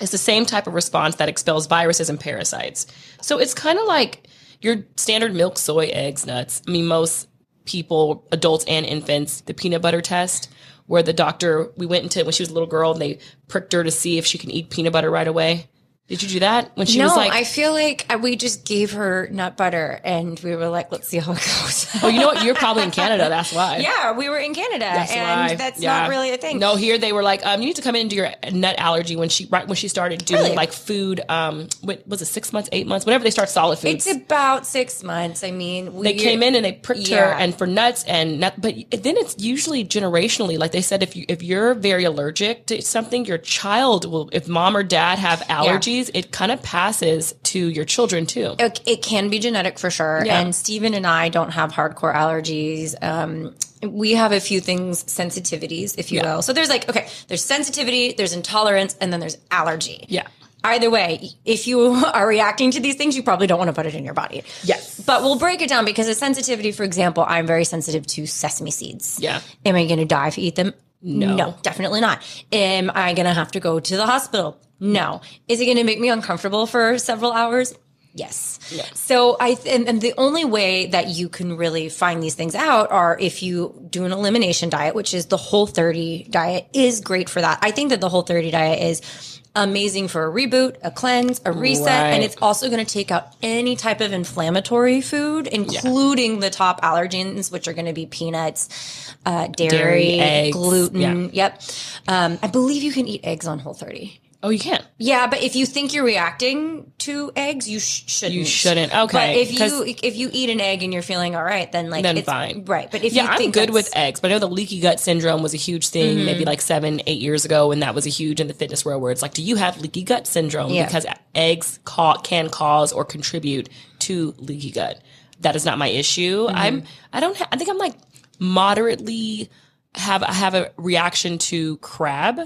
[0.01, 2.87] It's the same type of response that expels viruses and parasites.
[3.21, 4.27] So it's kind of like
[4.61, 6.61] your standard milk, soy, eggs, nuts.
[6.67, 7.27] I mean, most
[7.65, 10.49] people, adults and infants, the peanut butter test,
[10.89, 13.73] where the doctor, we went into when she was a little girl and they pricked
[13.73, 15.67] her to see if she can eat peanut butter right away.
[16.09, 18.93] Did you do that when she no, was like, I feel like we just gave
[18.93, 21.87] her nut butter and we were like, let's see how it goes.
[22.03, 22.43] oh, you know what?
[22.43, 23.29] You're probably in Canada.
[23.29, 23.77] That's why.
[23.77, 25.55] yeah, we were in Canada That's and why.
[25.55, 25.99] that's Yeah.
[26.01, 26.57] not really a thing.
[26.57, 28.75] No, here they were like, um, you need to come in and do your nut
[28.79, 30.55] allergy when she right when she started doing Really?
[30.55, 31.21] like food.
[31.29, 34.07] Um, what was it six months, eight months, whenever they start solid foods.
[34.07, 35.43] It's about six months.
[35.43, 38.55] I mean, we they came in and they pricked her and for nuts and nut,
[38.57, 40.57] but then it's usually generationally.
[40.57, 44.29] Like they said, if you if you're very allergic to something, your child will.
[44.33, 48.55] If mom or dad have allergies, it kind of passes to your children too.
[48.57, 50.23] it, it can be genetic for sure.
[50.25, 50.39] Yeah.
[50.39, 52.95] And Stephen and I don't have hardcore allergies.
[53.03, 56.35] Um, we have a few things, sensitivities, if you Yeah.
[56.35, 56.41] will.
[56.41, 60.05] So there's like, okay, there's sensitivity, there's intolerance, and then there's allergy.
[60.07, 60.27] Yeah.
[60.63, 61.79] Either way, if you
[62.13, 64.43] are reacting to these things, you probably don't want to put it in your body.
[64.63, 64.99] Yes.
[64.99, 68.71] But we'll break it down because a sensitivity, for example, I'm very sensitive to sesame
[68.71, 69.19] seeds.
[69.21, 69.39] Yeah.
[69.65, 70.73] Am I going to die if I eat them?
[71.01, 71.33] No.
[71.33, 72.21] No, definitely not.
[72.51, 74.59] Am I going to have to go to the hospital?
[74.79, 75.21] No.
[75.47, 77.73] Is it going to make me uncomfortable for several hours?
[78.13, 78.59] Yes.
[78.95, 82.55] So I th- and, and the only way that you can really find these things
[82.55, 87.01] out are if you do an elimination diet, which is the whole 30 diet is
[87.01, 87.59] great for that.
[87.61, 91.51] I think that the whole 30 diet is amazing for a reboot, a cleanse, a
[91.51, 96.49] reset, and it's also going to take out any type of inflammatory food, including the
[96.49, 101.29] top allergens, which are going to be peanuts, uh, dairy, Dairy, eggs, gluten.
[101.33, 101.61] Yep.
[102.07, 104.19] Um, I believe you can eat eggs on Whole 30.
[104.41, 104.85] Oh, you can't.
[104.97, 108.35] Yeah, but if you think you're reacting to eggs, you sh- shouldn't.
[108.39, 108.95] You shouldn't.
[108.95, 111.89] Okay, But if you if you eat an egg and you're feeling all right, then
[111.89, 112.63] like Then it's fine.
[112.63, 112.89] Right.
[112.89, 113.99] But if yeah, you I'm good with Mm-hmm.
[113.99, 117.01] eggs, but I know the leaky gut syndrome was a huge thing maybe like seven,
[117.05, 119.33] eight years ago, and that was a huge in the fitness world where it's like,
[119.33, 120.71] do you have leaky gut syndrome?
[120.71, 120.85] Yeah.
[120.85, 123.67] Because eggs ca- can cause or contribute
[123.99, 125.01] to leaky gut.
[125.41, 126.47] That is not my issue.
[126.47, 126.55] Mm-hmm.
[126.55, 127.95] I'm, I don't, ha- I think I'm like
[128.39, 129.49] moderately
[129.95, 132.39] have, I have a reaction to crab.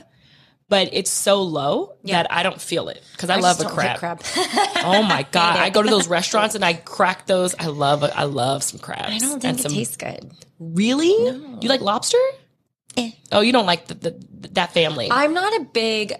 [0.69, 3.99] But it's so low that I don't feel it because I, I love a crab.
[3.99, 4.21] crab.
[4.83, 5.57] Oh my god!
[5.57, 7.53] I go to those restaurants and I crack those.
[7.55, 9.11] I love I love some crabs.
[9.11, 10.31] I don't and think it some tastes good.
[10.59, 11.11] Really?
[11.61, 12.17] You like lobster?
[12.97, 13.11] Eh.
[13.31, 15.09] Oh, you don't like the, the that family.
[15.11, 16.13] I'm not a big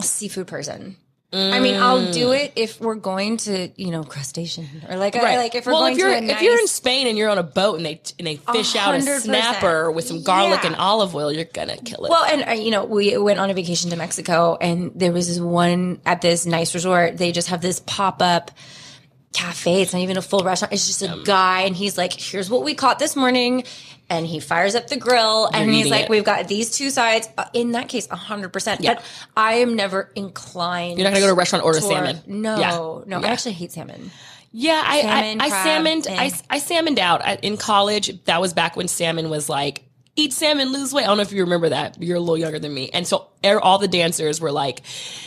[0.00, 0.96] seafood person.
[1.36, 5.36] I mean, I'll do it if we're going to, you know, crustacean or like, I,
[5.36, 7.28] like if we're well, going if you're to nice, if you're in Spain and you're
[7.30, 10.68] on a boat and they and they fish out a snapper with some garlic Yeah.
[10.68, 12.10] and olive oil, you're gonna kill it.
[12.10, 15.28] Well, and uh, you know, we went on a vacation to Mexico, and there was
[15.28, 17.16] this one at this nice resort.
[17.18, 18.50] They just have this pop up
[19.32, 19.82] cafe.
[19.82, 20.72] It's not even a full restaurant.
[20.72, 23.64] It's just a guy, and he's like, "Here's what we caught this morning."
[24.08, 26.10] And he fires up the grill, and You're he's eating like, it.
[26.10, 28.80] "We've got these two sides." Uh, in that case, hundred percent.
[28.80, 28.94] Yeah.
[28.94, 29.04] But
[29.36, 30.98] I am never inclined.
[30.98, 32.22] You're not gonna go to a restaurant and order toward- salmon.
[32.26, 32.70] No, Yeah.
[32.70, 33.04] no.
[33.20, 33.26] Yeah.
[33.26, 34.12] I actually hate salmon.
[34.52, 36.42] Yeah, I Salmon, I, I crab salmoned I, thing.
[36.48, 38.24] I salmoned out I, in college.
[38.24, 39.82] That was back when salmon was like
[40.14, 41.02] eat salmon, lose weight.
[41.02, 42.00] I don't know if you remember that.
[42.02, 44.80] You're a little younger than me, and so er- all the dancers were like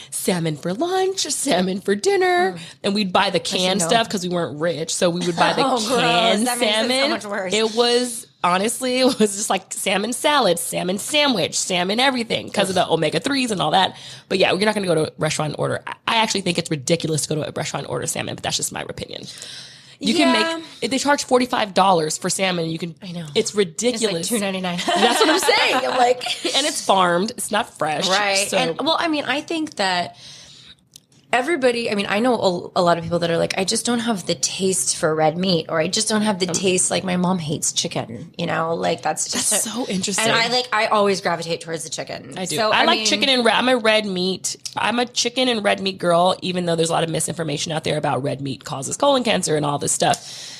[0.10, 4.60] salmon for lunch, salmon for dinner, and we'd buy the canned stuff because we weren't
[4.60, 4.96] rich.
[4.96, 7.10] So we would buy the Oh, canned it so salmon.
[7.12, 7.54] much worse.
[7.54, 12.76] It was honestly, it was just like salmon salad, salmon sandwich, salmon everything because of
[12.76, 13.98] the omega threes and all that.
[14.30, 15.82] But yeah, you're not going to go to a restaurant and order.
[15.88, 18.58] I- actually think it's ridiculous to go to a restaurant and order salmon, but that's
[18.58, 19.24] just my opinion.
[20.02, 20.34] You Yeah.
[20.34, 22.70] can make they charge forty five dollars for salmon.
[22.70, 22.96] You can.
[23.02, 23.26] I know.
[23.36, 24.14] it's It's ridiculous.
[24.14, 24.78] like two ninety nine.
[24.86, 25.76] That's what I'm saying.
[25.76, 26.24] I'm like,
[26.56, 27.32] and it's farmed.
[27.32, 28.08] It's not fresh.
[28.08, 30.16] right So and well i mean i think that
[31.32, 33.86] everybody i mean i know a, a lot of people that are like i just
[33.86, 36.54] don't have the taste for red meat or i just don't have the oh.
[36.54, 40.26] taste like my mom hates chicken you know like that's just That's a- so interesting.
[40.26, 42.56] and i like i always gravitate towards the chicken I do.
[42.56, 43.56] so, I, like mean, chicken and red.
[43.56, 44.56] I'm a red meat.
[44.78, 46.38] I'm a chicken and red meat girl.
[46.42, 49.56] Even though there's a lot of misinformation out there about red meat causes colon cancer
[49.56, 50.56] and all this stuff.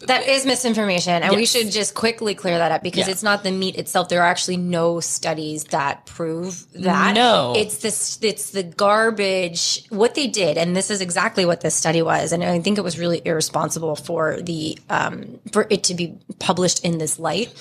[0.00, 3.12] That is misinformation and we should just quickly clear that up because Yeah.
[3.12, 4.10] it's not the meat itself.
[4.10, 7.14] There are actually no studies that prove that.
[7.14, 7.54] No.
[7.56, 12.02] it's this it's the garbage what they did and this is exactly what this study
[12.02, 16.18] was and i think it was really irresponsible for the um for it to be
[16.38, 17.52] published in this light.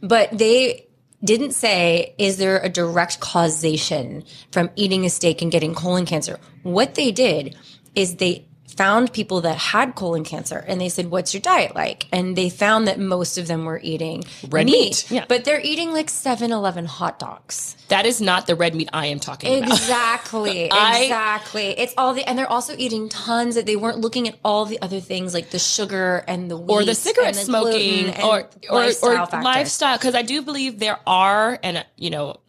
[0.00, 0.86] But they
[1.24, 6.38] didn't say is there a direct causation from eating a steak and getting colon cancer?
[6.62, 7.56] What they did
[7.94, 12.06] is they found people that had colon cancer and they said what's your diet like
[12.12, 15.24] and they found that most of them were eating Red meat, yeah.
[15.28, 19.20] but they're eating like 7-eleven hot dogs That is not the red meat I am
[19.20, 19.70] talking about.
[19.70, 20.70] Exactly.
[21.00, 21.78] Exactly.
[21.78, 24.80] It's all the and they're also eating tons that they weren't looking at all the
[24.82, 29.28] other things like the sugar and the or the cigarette the smoking or or lifestyle
[29.32, 32.40] or lifestyle because I do believe there are and you know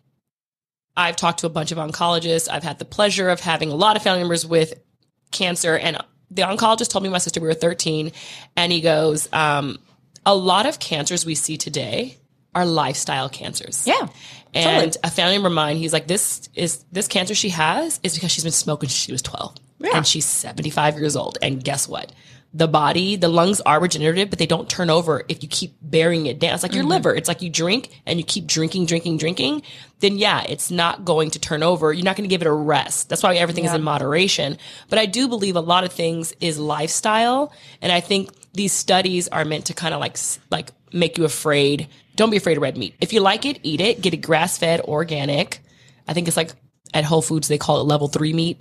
[0.96, 2.50] I've talked to a bunch of oncologists.
[2.50, 4.80] I've had the pleasure of having a lot of family members with
[5.32, 5.98] cancer and
[6.32, 8.12] the oncologist told me my sister we were 13
[8.56, 9.78] and he goes um,
[10.26, 12.18] a lot of cancers we see today
[12.56, 13.86] are lifestyle cancers.
[13.86, 14.08] Yeah.
[14.54, 18.14] And a family member of mine, he's like, this is this cancer she has is
[18.16, 19.56] because she's been smoking since she was 12.
[19.96, 21.38] And she's 75 years old.
[21.42, 22.12] And guess what?
[22.54, 26.26] The body, the lungs are regenerative, but they don't turn over if you keep burying
[26.26, 26.54] it down.
[26.54, 26.92] It's like your mm-hmm.
[26.92, 27.16] liver.
[27.16, 29.62] It's like you drink and you keep drinking, drinking, drinking.
[30.00, 31.94] Then yeah, it's not going to turn over.
[31.94, 33.08] You're not going to give it a rest.
[33.08, 34.58] That's why everything is in moderation.
[34.90, 37.54] But I do believe a lot of things is lifestyle.
[37.82, 40.18] And I think these studies are meant to kind of like,
[40.50, 41.88] like make you afraid.
[42.18, 42.96] Don't be afraid of red meat.
[43.00, 44.02] If you like it, eat it.
[44.02, 45.60] Get it grass fed, organic.
[46.06, 46.52] I think it's like
[46.94, 48.60] at Whole Foods, they call it level three meat.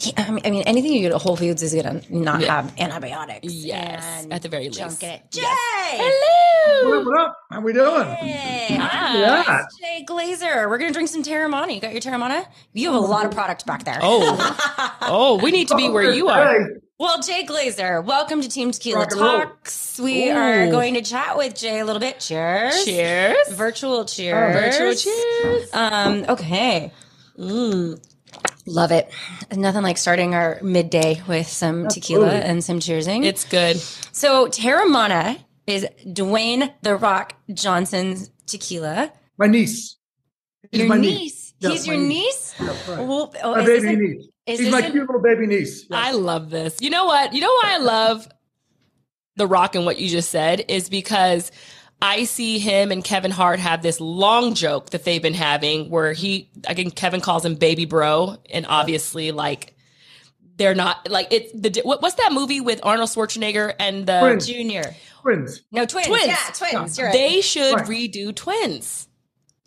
[0.00, 2.72] Yeah, I mean, I mean, anything you get at Whole Foods is gonna not have
[2.78, 3.52] antibiotics.
[3.52, 5.02] Yes, and at the very junk least.
[5.02, 5.22] in it.
[5.32, 6.88] Jay, Hello.
[6.90, 7.36] What up, what up?
[7.50, 8.04] How are we doing?
[8.06, 9.64] Hey, Yeah.
[9.80, 10.68] Jay Glazer.
[10.68, 11.74] We're gonna drink some Teremana.
[11.74, 12.46] You got your Teremana?
[12.74, 13.98] You have a lot of product back there.
[14.00, 16.46] Oh, oh, we need to be where you are.
[16.48, 16.64] Hey,
[17.00, 19.10] Well, Jay Glazer, welcome to Team Tequila Rock.
[19.10, 19.98] Talks.
[19.98, 20.34] We Ooh.
[20.36, 22.20] are going to chat with Jay a little bit.
[22.20, 22.84] Cheers.
[22.84, 23.36] Cheers.
[23.50, 24.54] Virtual cheers.
[24.54, 25.70] Virtual cheers.
[25.74, 26.92] Um, okay.
[28.68, 29.10] Love it.
[29.54, 32.50] Nothing like starting our midday with some tequila Absolutely.
[32.50, 33.24] and some cheersing.
[33.24, 33.78] It's good.
[34.12, 39.10] so Teremana is Dwayne the Rock Johnson's tequila.
[39.38, 39.96] my niece.
[40.70, 41.54] He's your my niece.
[41.60, 42.54] Yeah, He's my your niece.
[42.60, 42.68] niece?
[42.88, 43.06] Yeah, right.
[43.08, 44.26] Well, oh, My is baby this a- niece.
[44.46, 45.86] is He's my a- cute little baby niece.
[45.90, 45.96] Yeah.
[45.98, 46.76] I love this.
[46.80, 47.32] You know what?
[47.32, 48.28] You know why I love
[49.36, 51.50] The Rock and what you just said is because
[52.00, 56.12] I see him and Kevin Hart have this long joke that they've been having where
[56.12, 58.36] he, again, Kevin calls him baby bro.
[58.50, 59.74] And obviously, like,
[60.56, 64.46] they're not like it's the what, what's that movie with Arnold Schwarzenegger and the Twins.
[64.46, 64.94] Junior.
[65.22, 65.62] Twins.
[65.72, 66.06] No, twins.
[66.08, 66.26] Twins.
[66.26, 66.98] Yeah, twins.
[66.98, 67.12] You're right.
[67.12, 67.86] they should Right.
[67.86, 69.06] redo twins.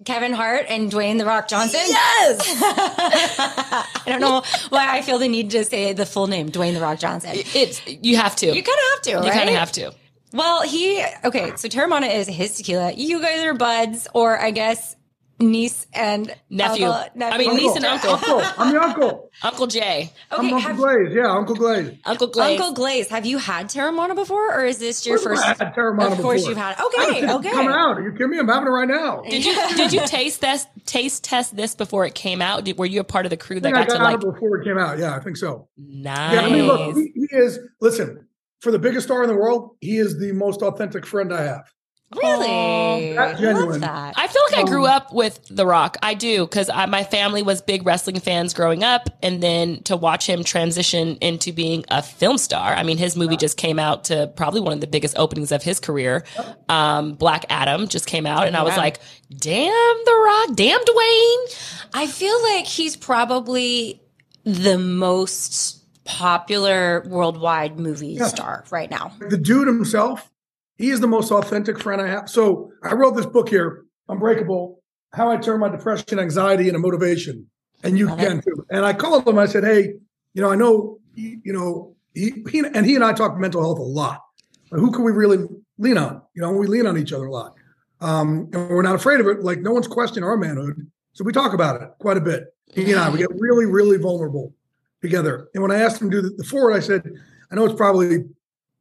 [0.04, 1.80] Kevin Hart and Dwayne the Rock Johnson.
[1.88, 2.41] Yes.
[2.62, 6.82] I don't know why I feel the need to say the full name, Dwayne the
[6.82, 7.32] Rock Johnson.
[7.36, 8.48] it's you have to.
[8.48, 9.26] You kind of have to, right?
[9.26, 9.94] You kind of have to.
[10.34, 11.54] Well, he okay.
[11.56, 12.94] So Teremana is his tequila.
[12.94, 14.96] You guys are buds, or I guess
[15.39, 16.86] niece and Nephew.
[16.86, 18.12] uncle- I mean, niece and uncle.
[18.12, 18.41] Uncle.
[18.60, 19.32] I'm the uncle.
[19.41, 21.13] Uncle Jay, I'm Uncle Glaze.
[21.13, 21.98] Yeah, Uncle Glaze.
[22.06, 22.60] Uncle Glaze.
[22.60, 25.44] Uncle Glaze, have you had Teremana before, or is this your first?
[25.44, 26.50] I had Teremana Of course, before.
[26.52, 26.80] you've had.
[26.80, 27.50] Okay, It's okay.
[27.52, 27.98] coming out.
[27.98, 28.38] Are you kidding me?
[28.39, 29.24] I'm having it right now.
[29.28, 32.63] Did you did you taste this taste test this before it came out?
[32.63, 34.32] Did, were you a part of the crew that think I got to like it
[34.32, 35.00] before it came out.
[35.00, 35.67] Yeah, I think so.
[35.76, 36.34] nice?
[36.34, 37.58] Yeah, I mean, look, he, he is.
[37.80, 38.28] Listen,
[38.62, 41.71] for the biggest star in the world, he is the most authentic friend I have.
[42.13, 43.82] Really, That's I love genuine.
[43.82, 44.15] that.
[44.17, 45.95] I feel like I grew up with The Rock.
[46.04, 50.28] I do because my family was big wrestling fans growing up, and then to watch
[50.28, 52.74] him transition into being a film star.
[52.74, 55.63] I mean, his movie just came out to probably one of the biggest openings of
[55.63, 56.26] his career.
[56.67, 59.71] Um, Black Adam just came out, and I was like, "Damn,
[60.04, 60.58] The Rock!
[60.58, 64.02] Damn, Dwayne!" I feel like he's probably
[64.43, 68.28] the most popular worldwide movie Yeah.
[68.28, 69.14] star right now.
[69.30, 70.32] The dude himself,
[70.78, 72.30] he is the most authentic friend I have.
[72.30, 74.82] So I wrote this book here, Unbreakable,
[75.14, 77.48] How I Turn My Depression, Anxiety into Motivation.
[77.84, 78.66] And you Love can too.
[78.70, 79.94] And I called him, I said, hey,
[80.34, 83.62] you know, I know, you you know, he, he and he and I talk mental
[83.62, 84.22] health a lot.
[84.70, 85.46] But who can we really
[85.78, 86.22] lean on?
[86.34, 87.54] You know, we lean on each other a lot.
[88.00, 89.44] Um, and we're not afraid of it.
[89.44, 90.90] Like no one's questioning our manhood.
[91.14, 92.56] So we talk about it quite a bit.
[92.74, 94.54] He and I, we get really, really vulnerable
[95.02, 95.48] together.
[95.54, 97.04] And when I asked him to do the, foreword, I said,
[97.52, 98.18] I know it's probably,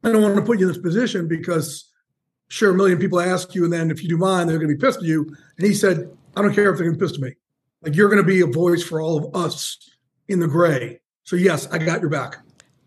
[0.04, 1.90] I don't want to put you in this position because
[2.48, 4.76] sure, a million people ask you, and then if you do mine, they're going to
[4.76, 5.24] be pissed at you.
[5.56, 7.34] And he said, I don't care if they're going to be pissed at me.
[7.82, 9.78] Like you're going to be a voice for all of us
[10.28, 11.00] in the gray.
[11.24, 12.36] So yes, I got your back,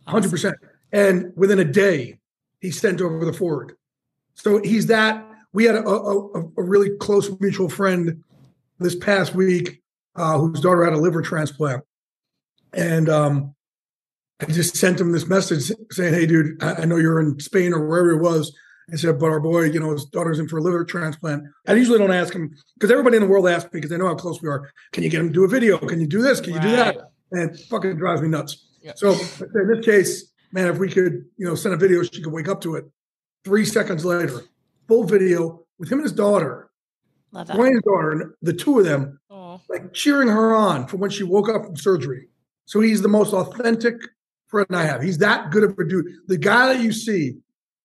[0.06, 0.56] hundred percent.
[0.92, 2.20] And within a day,
[2.60, 3.74] he sent over the foreword.
[4.36, 5.28] So he's that.
[5.54, 8.24] We had a, a, a- a really close mutual friend
[8.80, 9.82] this past week
[10.16, 11.84] uh, whose daughter had a liver transplant,
[12.74, 13.56] and um,
[14.40, 17.88] I just sent him this message saying, "Hey, dude, I, know you're in Spain or
[17.88, 18.56] wherever it was."
[18.92, 21.74] I said, "But our boy, you know, his daughter's in for a liver transplant." I
[21.74, 24.16] usually don't ask him because everybody in the world asks me because they know how
[24.16, 24.72] close we are.
[24.92, 25.78] Can you get him to do a video?
[25.78, 26.42] Can you do this?
[26.42, 26.98] Can you do that?
[27.32, 28.68] And it fucking drives me nuts.
[28.82, 28.98] Yep.
[28.98, 32.34] So in this case, man, if we could, you know, send a video, she could
[32.34, 32.86] wake up to it.
[33.44, 34.42] Three seconds later,
[34.88, 36.70] full video with him and his daughter,
[37.32, 37.58] Love that.
[37.58, 41.24] Dwayne's daughter, and the two of them Oh, like cheering her on from when she
[41.24, 42.28] woke up from surgery.
[42.66, 43.96] So he's the most authentic
[44.48, 45.02] friend I have.
[45.02, 46.06] He's that good of a dude.
[46.28, 47.36] The guy that you see,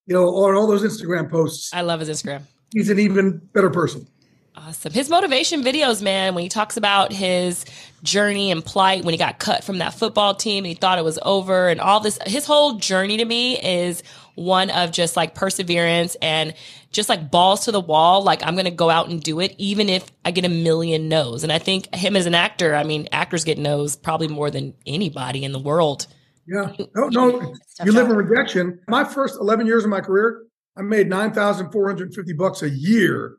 [0.06, 2.42] you know, on all those Instagram posts, I love his Instagram.
[2.72, 4.06] he's an even better person.
[4.54, 4.92] Awesome.
[4.92, 7.64] His motivation videos, man, when he talks about his
[8.02, 11.04] journey and plight when he got cut from that football team and he thought it
[11.04, 14.02] was over and all this, his whole journey to me is
[14.38, 16.54] one of just like perseverance and
[16.92, 18.22] just like balls to the wall.
[18.22, 21.08] Like, I'm going to go out and do it, even if I get a million
[21.08, 21.42] no's.
[21.42, 24.74] And I think him as an actor, I mean, actors get no's probably more than
[24.86, 26.06] anybody in the world.
[26.46, 26.72] Yeah.
[26.94, 27.54] No, no.
[27.84, 28.80] You live in rejection.
[28.88, 30.44] My first 11 years of my career,
[30.76, 33.36] I made 9,450 bucks a year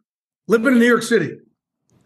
[0.47, 1.37] living in New York City.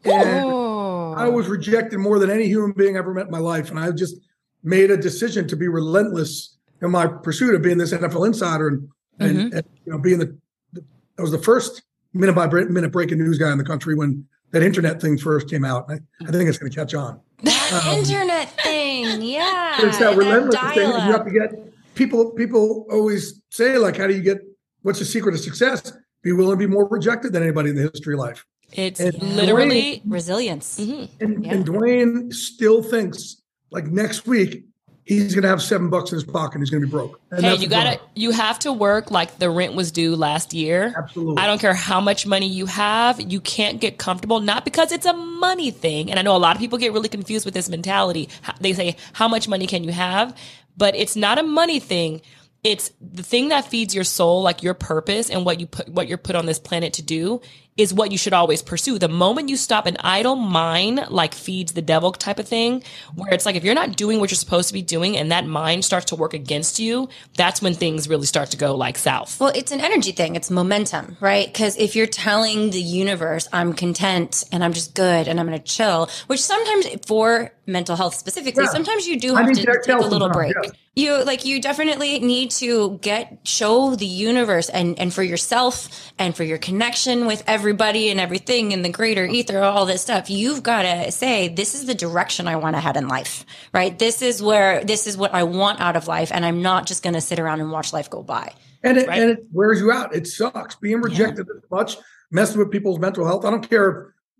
[0.06, 1.14] And Oh.
[1.14, 3.70] I was rejected more than any human being I ever met in my life.
[3.70, 4.16] And I just
[4.64, 8.90] made a decision to be relentless in my pursuit of being this NFL insider and,
[9.20, 9.58] and, mm-hmm.
[9.58, 10.38] and, you know, being the,
[10.74, 10.84] the,
[11.18, 14.62] I was the first minute by minute breaking news guy in the country when that
[14.62, 15.90] internet thing first came out.
[15.90, 15.96] I,
[16.28, 17.20] I think it's going to catch on.
[17.44, 19.78] That um, internet thing, yeah.
[19.80, 20.90] it's that that relentless thing.
[20.90, 22.32] You have to get people.
[22.32, 24.38] People always say like, "How do you get?
[24.84, 25.92] What's the secret of success?
[26.22, 29.22] Be willing to be more rejected than anybody in the history of life." It's And
[29.22, 30.80] literally, resilience.
[30.80, 31.24] Mm-hmm.
[31.24, 31.54] And, Yeah.
[31.54, 33.42] and Dwayne still thinks
[33.72, 34.66] like next week
[35.06, 36.56] he's going to have seven bucks in his pocket.
[36.56, 37.20] and He's going to be broke.
[37.32, 38.10] And hey, you gotta, problem.
[38.16, 40.94] you have to work like the rent was due last year.
[40.98, 41.42] Absolutely.
[41.42, 45.06] I don't care how much money you have, you can't get comfortable, not because it's
[45.06, 46.10] a money thing.
[46.10, 48.30] And I know a lot of people get really confused with this mentality.
[48.60, 50.38] They say, how much money can you have?
[50.78, 52.22] But it's not a money thing.
[52.64, 56.08] It's the thing that feeds your soul, like your purpose and what you put, what
[56.08, 57.42] you're put on this planet to do
[57.78, 59.00] is what you should always pursue.
[59.00, 62.84] The moment you stop an idle mind, like feeds the devil type of thing,
[63.16, 65.46] where it's like, if you're not doing what you're supposed to be doing and that
[65.46, 69.40] mind starts to work against you, that's when things really start to go like south.
[69.40, 70.36] Well, it's an energy thing.
[70.36, 71.48] It's momentum, right?
[71.48, 75.60] Because if you're telling the universe, I'm content and I'm just good and I'm going
[75.60, 78.70] to chill, which sometimes for mental health specifically, Yeah.
[78.72, 80.54] sometimes you do have need to to take a little break.
[80.64, 80.72] yeah.
[80.96, 86.36] You like, you definitely need to get, show the universe and, and for yourself and
[86.36, 90.30] for your connection with everybody and everything and the greater ether, all this stuff.
[90.30, 93.98] You've got to say, this is the direction I want to head in life, right?
[93.98, 96.32] This is where, this is what I want out of life.
[96.32, 98.54] And I'm not just going to sit around and watch life go by.
[98.84, 99.20] and it, Right.
[99.22, 100.14] and it wears you out.
[100.14, 101.98] It sucks being rejected this much,
[102.30, 103.46] messing with people's mental health.
[103.46, 103.98] I don't care if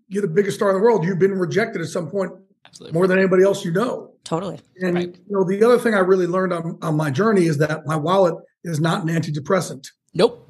[0.08, 1.04] you're the biggest star in the world.
[1.04, 2.30] You've been rejected at some point
[2.74, 2.98] Absolutely.
[2.98, 4.10] more than anybody else you know.
[4.24, 4.58] Totally.
[4.80, 5.14] And Right.
[5.14, 7.94] you know, the other thing I really learned on, on my journey is that my
[7.94, 8.34] wallet
[8.64, 9.86] is not an antidepressant.
[10.12, 10.48] Nope.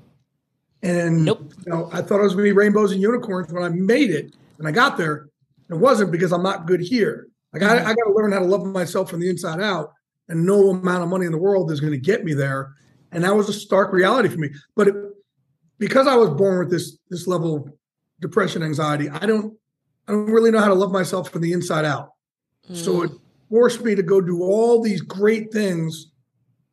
[0.83, 1.53] And Nope.
[1.67, 4.11] you know, I thought it was going to be rainbows and unicorns when I made
[4.11, 4.35] it.
[4.59, 5.29] and I got there,
[5.69, 7.29] it wasn't because I'm not good here.
[7.53, 7.87] Like I, mm-hmm.
[7.89, 9.93] I got to learn how to love myself from the inside out,
[10.29, 12.73] and no amount of money in the world is going to get me there.
[13.13, 14.51] And that was a stark reality for me.
[14.75, 14.95] But it,
[15.79, 17.73] because I was born with this this level of
[18.21, 19.57] depression, anxiety, I don't
[20.09, 22.11] I don't really know how to love myself from the inside out.
[22.73, 23.11] So it
[23.51, 26.11] forced me to go do all these great things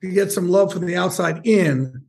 [0.01, 2.01] to get some love from the outside in.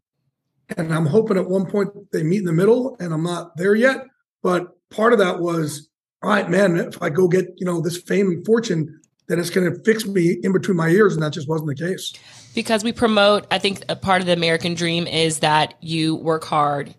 [0.76, 3.74] And I'm hoping at one point they meet in the middle, and I'm not there
[3.74, 4.04] yet.
[4.42, 5.88] But part of that was,
[6.22, 9.50] all right, man, if I go get, you know, this fame and fortune, then it's
[9.50, 11.14] going to fix me in between my ears.
[11.14, 12.12] And that just wasn't the case.
[12.54, 16.44] because we promote i think a part of the american dream is that you work
[16.44, 16.94] hard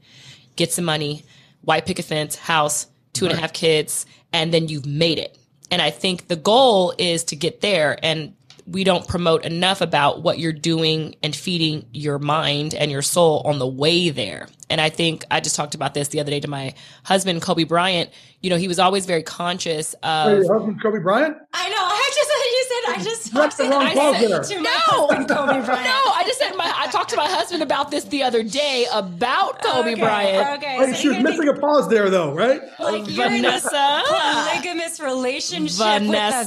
[0.55, 1.23] get some money
[1.61, 5.37] white picket fence house two and a half kids and then you've made it
[5.73, 8.33] and i think the goal is to get there and
[8.65, 13.41] we don't promote enough about what you're doing and feeding your mind and your soul
[13.45, 14.47] on the way there.
[14.73, 17.63] And I think I just talked about this the other day to my husband, Kobe
[17.63, 18.09] Bryant.
[18.41, 20.31] You know, he was always very conscious of.
[20.31, 21.37] Hey, your husband, Kobe Bryant?
[21.53, 21.75] I know.
[21.77, 25.27] I just you said I just That's the wrong I said to my No, husband,
[25.29, 25.83] Kobe Bryant.
[25.85, 26.73] No, I just said my.
[26.75, 30.57] I talked to my husband about this the other day about Kobe Okay, Bryant.
[30.63, 32.59] Okay, Hey, so she was you're missing a pause there, though, right?
[32.79, 34.01] like you're Vanessa.
[34.07, 36.39] polygamous relationship Vanessa.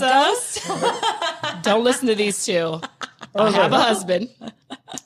[0.59, 1.63] with a ghost.
[1.63, 2.81] Don't listen to these two.
[3.39, 4.29] I have a husband.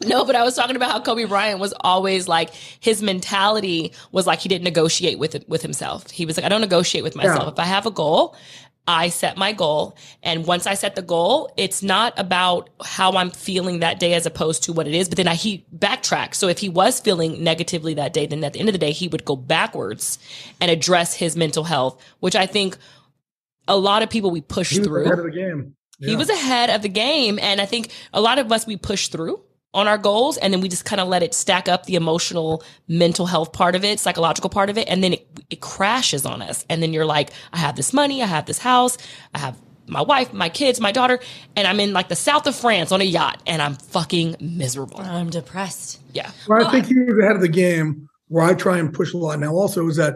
[0.06, 4.26] No, but I was talking about how Kobe Bryant was always like his mentality was
[4.26, 6.10] like he didn't negotiate with it, with himself.
[6.10, 7.44] He was like, I don't negotiate with myself.
[7.44, 7.50] Yeah.
[7.50, 8.34] If I have a goal,
[8.88, 13.30] I set my goal, and once I set the goal, it's not about how I'm
[13.30, 15.08] feeling that day as opposed to what it is.
[15.08, 16.34] But then I he backtrack.
[16.34, 18.92] So if he was feeling negatively that day, then at the end of the day,
[18.92, 20.18] he would go backwards
[20.60, 22.78] and address his mental health, which I think
[23.68, 25.04] a lot of people we push through.
[25.04, 25.76] ahead of the game.
[26.00, 27.38] He was ahead of the game.
[27.38, 29.42] And I think a lot of us, we push through
[29.72, 32.62] on our goals and then we just kind of let it stack up the emotional,
[32.88, 34.88] mental health part of it, psychological part of it.
[34.88, 36.64] And then it, it crashes on us.
[36.68, 38.98] And then you're like, I have this money, I have this house,
[39.34, 41.18] I have my wife, my kids, my daughter,
[41.56, 45.00] and I'm in like the south of France on a yacht and I'm fucking miserable.
[45.00, 46.00] I'm depressed.
[46.12, 46.30] Yeah.
[46.48, 48.08] Well, I think he was ahead of the game.
[48.28, 50.14] Where I try and push a lot now, also, is that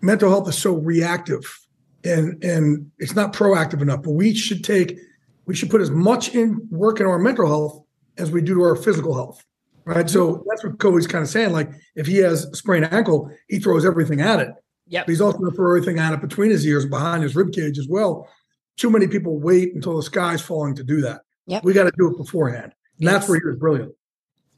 [0.00, 1.63] mental health is so reactive,
[2.04, 4.02] and and it's not proactive enough.
[4.02, 4.98] But we should take,
[5.46, 7.82] we should put as much in work in our mental health
[8.18, 9.44] as we do to our physical health,
[9.84, 10.08] right?
[10.08, 11.52] So that's what Kobe's kind of saying.
[11.52, 14.50] Like, if he has a sprained ankle, he throws everything at it.
[14.86, 15.04] Yeah.
[15.06, 17.78] He's also going to throw everything at it between his ears, behind his rib cage
[17.78, 18.28] as well.
[18.76, 21.22] Too many people wait until the sky's falling to do that.
[21.46, 21.64] Yep.
[21.64, 23.92] We got to do it beforehand, and that's where he was brilliant.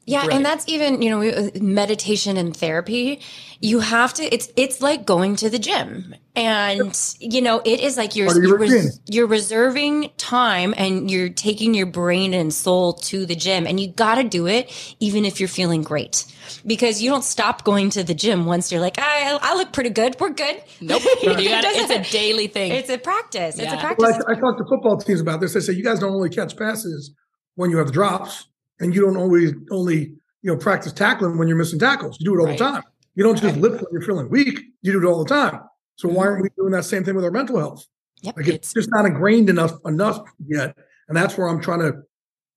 [0.09, 0.31] Yeah, Right.
[0.37, 3.19] and that's even you know uh, meditation and therapy.
[3.59, 4.23] You have to.
[4.23, 8.41] It's it's like going to the gym, and you know it is like you're Part
[8.41, 13.67] you're, res- you're reserving time and you're taking your brain and soul to the gym,
[13.67, 16.23] and you got to do it even if you're feeling great,
[16.65, 19.89] because you don't stop going to the gym once you're like I I look pretty
[19.89, 20.15] good.
[20.21, 20.63] We're good.
[20.79, 21.01] Nope.
[21.21, 22.71] You gotta, it's a daily thing.
[22.71, 23.59] It's a practice.
[23.59, 24.03] It's a practice.
[24.07, 25.53] Well, I, I talked to football teams about this.
[25.57, 27.13] I say you guys don't only catch passes
[27.55, 28.45] when you have drops,
[28.79, 29.99] and you don't always only
[30.41, 32.17] you know practice tackling when you're missing tackles.
[32.19, 32.57] You do it all Right.
[32.57, 32.83] the time.
[33.15, 34.59] You don't just lift when you're feeling weak.
[34.83, 35.61] You do it all the time.
[35.95, 37.85] So why aren't we doing that same thing with our mental health?
[38.21, 38.37] Yep.
[38.37, 40.75] Like it's just not ingrained enough enough yet,
[41.07, 41.93] and that's where I'm trying to,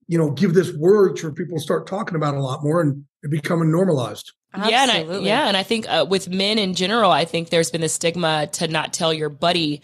[0.09, 3.05] you know, give this word for people to start talking about a lot more and
[3.23, 4.33] it becoming normalized.
[4.67, 7.71] Yeah, and I, yeah, and I think uh, with men in general, I think there's
[7.71, 9.81] been this stigma to not tell your buddy.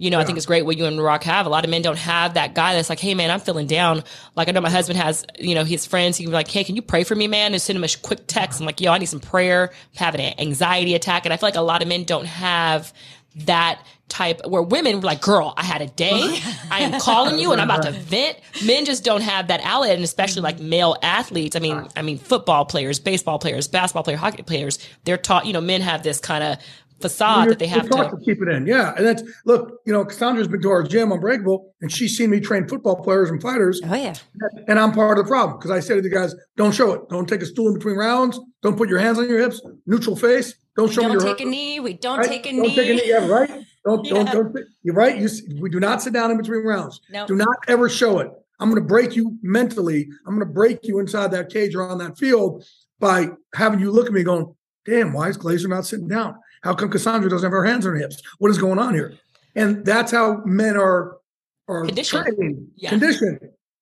[0.00, 1.44] You know, I think it's great what you and Rock have.
[1.44, 4.02] A lot of men don't have that guy that's like, "Hey, man, I'm feeling down."
[4.34, 5.26] Like I know my husband has.
[5.38, 6.16] You know, his friends.
[6.16, 7.88] He can be like, "Hey, can you pray for me, man?" And send him a
[8.00, 8.60] quick text.
[8.60, 9.70] I'm like, "Yo, I need some prayer.
[9.72, 12.94] I'm having an anxiety attack." And I feel like a lot of men don't have
[13.36, 13.80] that
[14.10, 16.38] type where women were like, girl, I had a day.
[16.70, 18.38] I am calling you and I'm about to vent.
[18.64, 19.94] Men just don't have that outlet.
[19.94, 20.68] And especially like mm-hmm.
[20.68, 21.56] male athletes.
[21.56, 25.52] I mean, I mean, football players, baseball players, basketball players, hockey players, they're taught, you
[25.52, 26.58] know, men have this kind of
[27.00, 27.96] facade that they have to.
[27.96, 28.66] to keep it in.
[28.66, 29.80] Yeah, and that's look.
[29.86, 33.30] You know, Cassandra's been to our gym Unbreakable, and she's seen me train football players
[33.30, 33.80] and fighters.
[33.84, 34.14] oh yeah.
[34.68, 37.08] And I'm part of the problem because I say to the guys, don't show it.
[37.08, 38.38] Don't take a stool in between rounds.
[38.62, 39.60] Don't put your hands on your hips.
[39.86, 40.54] Neutral face.
[40.76, 41.80] Don't show me Don't your take a knee.
[41.80, 42.28] We don't right?
[42.28, 42.74] take a don't knee.
[42.74, 43.08] take a knee.
[43.08, 43.50] Yeah, right.
[43.84, 44.56] Don't don't don't.
[44.82, 45.18] You're right.
[45.18, 45.28] You
[45.60, 47.00] we do not sit down in between rounds.
[47.10, 47.26] No.
[47.26, 48.30] Do not ever show it.
[48.60, 50.08] I'm going to break you mentally.
[50.26, 52.64] I'm going to break you inside that cage or on that field
[52.98, 56.36] by having you look at me going, "Damn, why is Glazer not sitting down?
[56.62, 58.20] How come Cassandra doesn't have her hands on her hips?
[58.38, 59.14] What is going on here?"
[59.56, 61.16] And that's how men are
[61.68, 62.24] are Conditioned.
[62.36, 62.90] trained, Yeah.
[62.90, 63.38] conditioned.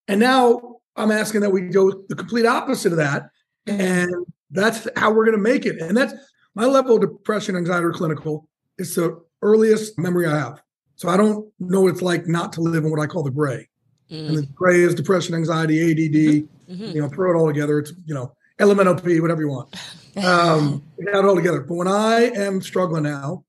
[0.09, 3.31] And now I'm asking that we go the complete opposite of that,
[3.67, 4.11] and
[4.51, 5.81] that's how we're going to make it.
[5.81, 6.13] And that's
[6.55, 8.47] my level of depression, anxiety, or clinical.
[8.77, 10.61] It's the earliest memory I have.
[10.97, 13.31] So I don't know what it's like not to live in what I call the
[13.31, 13.69] gray.
[14.11, 14.29] Mm.
[14.29, 16.49] And the gray is depression, anxiety, ADD.
[16.71, 16.95] Mhm.
[16.95, 17.79] You know, throw it all together.
[17.79, 19.69] It's you know, elemental P, whatever you want.
[20.25, 21.61] Um, you got it all together.
[21.61, 23.45] But when I am struggling now,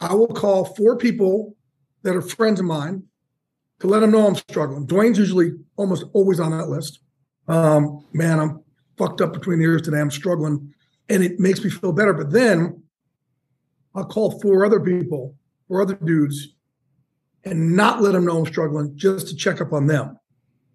[0.00, 1.56] I will call four people
[2.02, 3.04] that are friends of mine
[3.80, 4.86] to let them know I'm struggling.
[4.86, 7.00] Dwayne's usually almost always on that list.
[7.48, 8.62] Um, man, I'm
[8.96, 10.00] fucked up between the ears today.
[10.00, 10.72] I'm struggling,
[11.08, 12.12] and it makes me feel better.
[12.12, 12.82] But then
[13.94, 15.34] I'll call four other people,
[15.68, 16.54] four other dudes,
[17.44, 20.18] and not let them know I'm struggling, just to check up on them.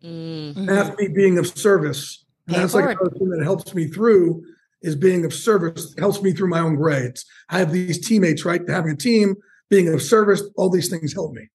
[0.03, 0.57] Mm.
[0.57, 2.25] And that's me being of service.
[2.47, 4.43] And Pay it that's like a person that helps me through
[4.85, 7.25] is being of service, helps me through my own grades.
[7.49, 8.61] I have these teammates, right?
[8.67, 9.35] Having a team,
[9.69, 11.49] being of service, all these things help me.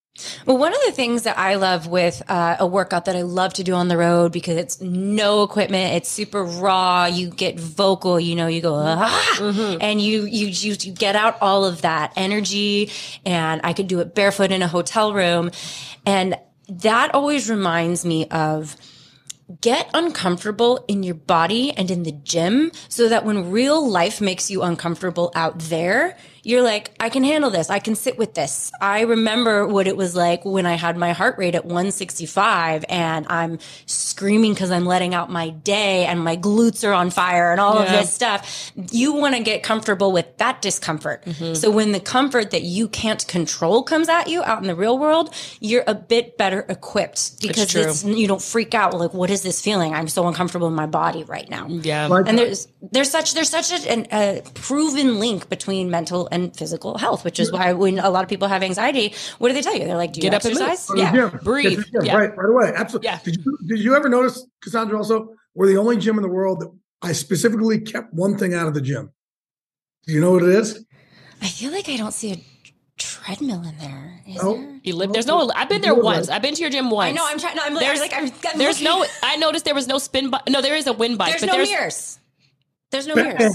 [0.45, 3.55] Well, one of the things that I love with uh, a workout that I love
[3.55, 7.07] to do on the road because it's no equipment, it's super raw.
[7.07, 11.39] You get vocal, you know, you go ah, and you, you you you get out
[11.41, 12.91] all of that energy.
[13.25, 15.53] And I could do it barefoot in a hotel room,
[16.05, 16.37] and
[16.69, 18.77] that always reminds me of
[19.61, 24.51] get uncomfortable in your body and in the gym so that when real life makes
[24.51, 27.71] you uncomfortable out there, you're like, I can handle this.
[27.71, 28.73] I can sit with this.
[28.81, 33.27] I remember what it was like when I had my heart rate at 165 and
[33.29, 37.61] I'm screaming because I'm letting out my day and my glutes are on fire and
[37.61, 38.73] all of this stuff.
[38.91, 41.25] You want to get comfortable with that discomfort.
[41.25, 41.55] Mm-hmm.
[41.55, 44.99] So when the comfort that you can't control comes at you out in the real
[44.99, 47.83] world, you're a bit better equipped because true.
[47.83, 49.95] it's, you don't freak out like, what is this feeling?
[49.95, 51.67] I'm so uncomfortable in my body right now.
[51.69, 52.09] Yeah.
[52.27, 56.99] And there's there's such there's such a, an, a proven link between mental and physical
[56.99, 59.75] health, which is why when a lot of people have anxiety, what do they tell
[59.77, 59.85] you?
[59.85, 60.63] They're like, "Do you Get up and move.
[60.63, 61.79] exercise?" Go to the Yeah, breathe.
[61.79, 62.17] Get to the gym, Yeah.
[62.17, 62.73] Right, right away.
[62.77, 63.07] Absolutely.
[63.09, 63.19] Yeah.
[63.25, 64.97] Did you did you ever notice, Cassandra?
[64.99, 66.71] Also, we're the only gym in the world that
[67.03, 69.13] I specifically kept one thing out of the gym.
[70.07, 70.85] Do you know what it is?
[71.43, 72.37] I feel like I don't see a
[72.99, 74.23] treadmill in there.
[74.29, 74.55] Is No.
[74.57, 74.81] there?
[74.83, 76.29] You live, there's no, I've been there once.
[76.29, 77.11] I've been to your gym once.
[77.11, 77.27] I know.
[77.27, 77.57] I'm trying.
[77.57, 79.99] No, I'm like, There's, like I'm, I'm there's looking- no, I noticed there was no
[79.99, 80.43] spin bike.
[80.49, 82.19] No, there is a wind bike, There's but no there's mirrors.
[82.91, 83.37] There's no Bam.
[83.39, 83.55] mirrors.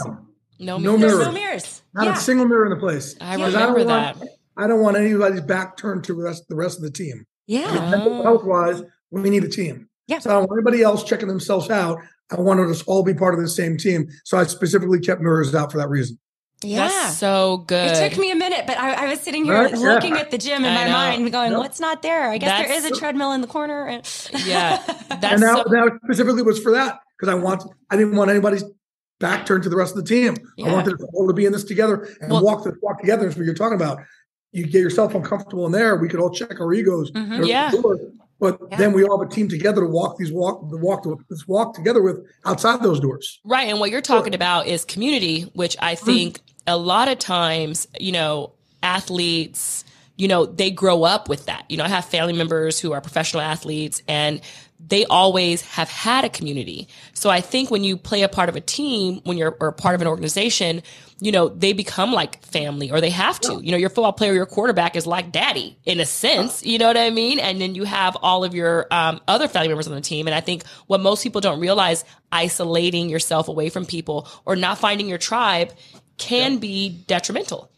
[0.59, 1.13] No, No mirrors.
[1.13, 1.25] Mirrors.
[1.25, 1.81] no mirrors.
[1.93, 2.13] Not yeah.
[2.13, 3.15] a single mirror in the place.
[3.21, 4.17] I 'Cause remember don't that.
[4.17, 7.25] Want, I don't want anybody's back turned to the rest, the rest of the team.
[7.47, 7.89] yeah.
[7.89, 8.23] Mental oh.
[8.23, 9.87] health wise, we need a team.
[10.07, 10.19] Yeah.
[10.19, 11.99] So I don't want anybody else checking themselves out.
[12.31, 14.07] I wanted us all be part of the same team.
[14.23, 16.17] So I specifically kept mirrors out for that reason.
[16.63, 16.87] Yeah.
[16.87, 17.91] That's so good.
[17.97, 19.77] It took me a minute, but I, I was sitting here Right, yeah.
[19.77, 20.91] looking at the gym in I my know.
[20.91, 21.59] mind, going, Yep.
[21.59, 22.29] "What's not there?
[22.29, 24.01] I guess there That's- is a treadmill in the corner."
[24.45, 24.81] Yeah.
[25.09, 28.31] That's and that, so, now specifically was for that because I want I didn't want
[28.31, 28.63] anybody's
[29.19, 30.35] back turned to the rest of the team.
[30.57, 30.69] Yeah.
[30.69, 33.27] I want us all to be in this together and Well- walk this walk together.
[33.27, 33.99] Is what you're talking about.
[34.51, 35.97] You get yourself uncomfortable in there.
[35.97, 37.11] We could all check our egos.
[37.11, 37.47] Mhm.
[37.47, 37.71] Yeah.
[38.39, 38.77] But Yeah.
[38.77, 41.47] then we all have a team together to walk these walk the walk to this
[41.47, 43.39] walk together with outside those doors.
[43.45, 43.67] Right.
[43.69, 46.05] And what you're talking about is community, which I Mm-hmm.
[46.05, 48.51] think a lot of times, you know,
[48.83, 49.83] athletes,
[50.17, 51.63] you know, they grow up with that.
[51.69, 54.41] You know, I have family members who are professional athletes and
[54.87, 56.87] they always have had a community.
[57.13, 59.95] So I think when you play a part of a team, when you're or part
[59.95, 60.83] of an organization,
[61.19, 63.59] you know, they become like family or they have to.
[63.63, 66.63] You know, your football player, your quarterback is like daddy in a sense.
[66.65, 67.39] You know what I mean?
[67.39, 70.27] And then you have all of your um, other family members on the team.
[70.27, 74.77] And I think what most people don't realize, isolating yourself away from people or not
[74.77, 75.71] finding your tribe
[76.17, 77.71] can be detrimental.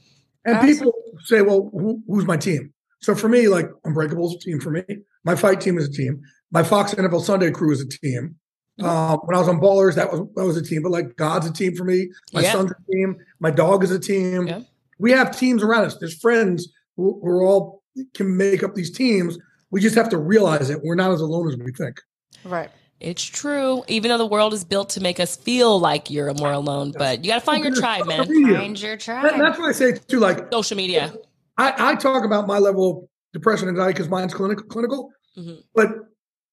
[0.44, 0.94] And people
[1.26, 4.72] say, "Well, who, who's my team?" So for me, like Unbreakable's is a team for
[4.72, 4.84] me.
[5.24, 6.22] My fight team is a team.
[6.52, 8.36] My Fox NFL Sunday crew is a team.
[8.80, 10.84] Um, when I was on Ballers, that was that was a team.
[10.84, 12.10] But like God's a team for me.
[12.34, 12.52] My Yeah.
[12.54, 13.18] son's a team.
[13.40, 14.48] My dog is a team.
[14.48, 14.62] Yeah.
[15.00, 15.98] We have teams around us.
[15.98, 17.84] There's friends who, who are all
[18.14, 19.38] can make up these teams.
[19.72, 20.80] We just have to realize it.
[20.84, 22.00] We're not as alone as we think.
[22.46, 22.70] Right.
[23.00, 23.84] It's true.
[23.88, 27.24] Even though the world is built to make us feel like you're more alone, but
[27.24, 28.26] you got to find your tribe, man.
[28.26, 29.34] Find your That- tribe.
[29.38, 30.20] that's what I say too.
[30.20, 31.14] Like Social media.
[31.58, 35.12] I, I talk about my level of depression and anxiety because mine's clinical, clinical.
[35.38, 35.58] Mhm.
[35.76, 35.90] But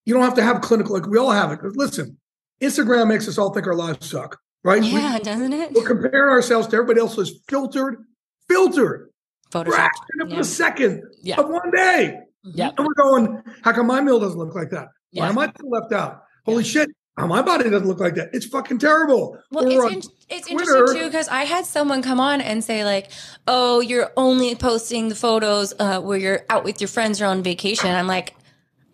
[0.05, 0.95] you don't have to have clinical.
[0.95, 1.61] Like we all have it.
[1.75, 2.19] Listen,
[2.61, 4.81] Instagram makes us all think our lives suck, right?
[4.83, 5.73] We- yeah, doesn't it?
[5.73, 8.05] We're comparing ourselves to everybody else who's filtered,
[8.49, 9.11] filtered,
[9.51, 9.67] Photoshop.
[9.71, 10.41] fraction of Yeah.
[10.41, 11.41] a second Yeah.
[11.41, 12.19] of one day.
[12.43, 12.71] Yeah.
[12.77, 14.89] And we're going, how come my meal doesn't look like that?
[15.13, 15.29] Why Yeah.
[15.31, 16.23] am I still left out?
[16.45, 18.29] Holy shit, how my body doesn't look like that.
[18.35, 19.39] It's fucking terrible.
[19.51, 22.63] Well, Or it's, in, it's Twitter- interesting too because I had someone come on and
[22.63, 23.11] say like,
[23.47, 27.43] "Oh, you're only posting the photos uh, where you're out with your friends or on
[27.43, 28.35] vacation." I'm like.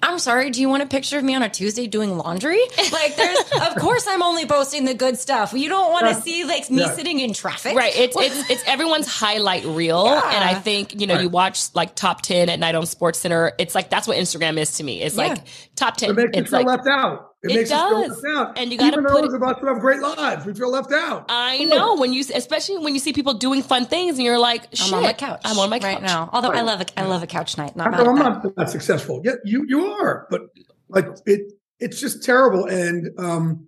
[0.02, 0.50] I'm sorry.
[0.50, 2.60] Do you want a picture of me on a Tuesday doing laundry?
[2.92, 3.38] Like, there's,
[3.68, 5.52] of course, I'm only posting the good stuff.
[5.52, 6.20] You don't want to Yeah.
[6.20, 6.94] see like me Yeah.
[6.94, 7.96] sitting in traffic, Right.
[7.96, 10.06] It's it's it's everyone's highlight reel.
[10.08, 13.52] And I think, you know, you watch like top ten at night on Sports Center.
[13.58, 15.02] It's like that's what Instagram is to me.
[15.02, 15.28] It's Yeah.
[15.28, 15.38] like
[15.76, 16.10] top ten.
[16.10, 17.29] It makes us It's feel like left out.
[17.42, 18.22] It, It makes us feel does.
[18.22, 18.58] left out.
[18.58, 20.70] And you gotta Even put those it- of us who have great lives, we feel
[20.70, 21.24] left out.
[21.30, 24.68] I know when you especially when you see people doing fun things and you're like,
[24.74, 25.40] Shit, I'm on my couch.
[25.44, 25.94] I'm on my couch.
[25.94, 26.28] right now.
[26.34, 27.74] Although I love a I love a couch night.
[27.76, 28.44] Not I'm, mad I'm that.
[28.44, 29.22] not that successful.
[29.24, 30.42] Yeah, you you are, but
[30.90, 32.66] like it it's just terrible.
[32.66, 33.66] And um,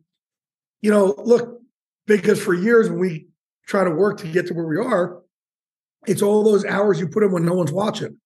[0.82, 1.60] you know, look,
[2.06, 3.28] because for years when we
[3.66, 5.22] try to work to get to where we are,
[6.06, 8.18] it's all those hours you put in when no one's watching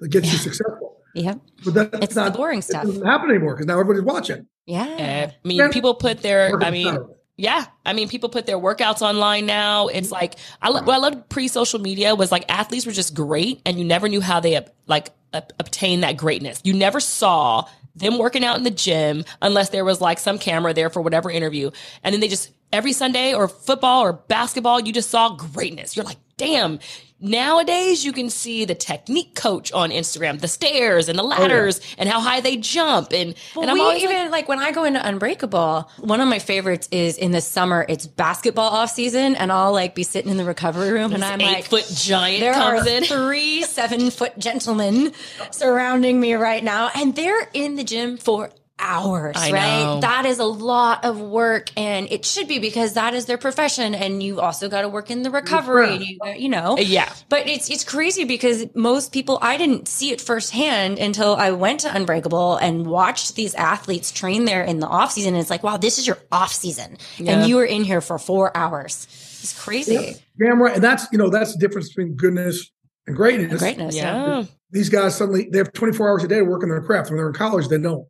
[0.00, 1.02] that gets you successful.
[1.14, 1.34] Yeah.
[1.62, 2.84] But that's It's the not boring It stuff.
[2.84, 4.46] doesn't happen anymore because now everybody's watching.
[4.66, 5.30] Yeah.
[5.44, 6.98] I mean, people put their I mean.
[7.36, 9.88] Yeah, I mean, people put their workouts online now.
[9.88, 10.14] It's mm-hmm.
[10.14, 13.60] like I lo- what I loved pre social media was like athletes were just great,
[13.66, 16.60] and you never knew how they like ob- obtain that greatness.
[16.62, 20.74] You never saw them working out in the gym unless there was like some camera
[20.74, 21.72] there for whatever interview,
[22.04, 25.96] and then they just every Sunday or football or basketball, you just saw greatness.
[25.96, 26.78] You're like, damn.
[27.20, 31.80] Nowadays, you can see the technique coach on Instagram, the stairs and the oh, ladders,
[31.96, 33.12] and how high they jump.
[33.12, 36.28] And Well, and I'm we even like, like, when I go into Unbreakable, one of
[36.28, 37.86] my favorites is in the summer.
[37.88, 41.40] It's basketball off season, and I'll like be sitting in the recovery room, and I'm
[41.40, 43.04] eight like, foot giant there are comes in.
[43.04, 45.12] three seven foot gentlemen
[45.50, 49.36] surrounding me right now, and they're in the gym for hours.
[49.38, 49.82] I right?
[49.84, 50.00] know.
[50.00, 53.94] That is a lot of work, and it should be because that is their profession,
[53.94, 55.94] and you also got to work in the recovery.
[55.94, 57.12] And you, you know, uh, Yeah.
[57.28, 61.80] but it's it's crazy because most people I didn't see it firsthand until I went
[61.80, 65.34] to Unbreakable and watched these athletes train there in the off season.
[65.34, 67.32] And it's like, wow, this is your off season, Yeah.
[67.38, 69.06] and you were in here for four hours.
[69.42, 70.16] It's crazy.
[70.38, 70.74] Damn right.
[70.74, 72.70] And that's you know that's the difference between goodness
[73.06, 73.60] and greatness.
[73.60, 73.94] Greatness.
[73.94, 74.26] Yeah.
[74.40, 74.44] Yeah.
[74.70, 77.10] These guys suddenly they have 24 hours a day to work on their craft.
[77.10, 78.06] When they're in college, they don't.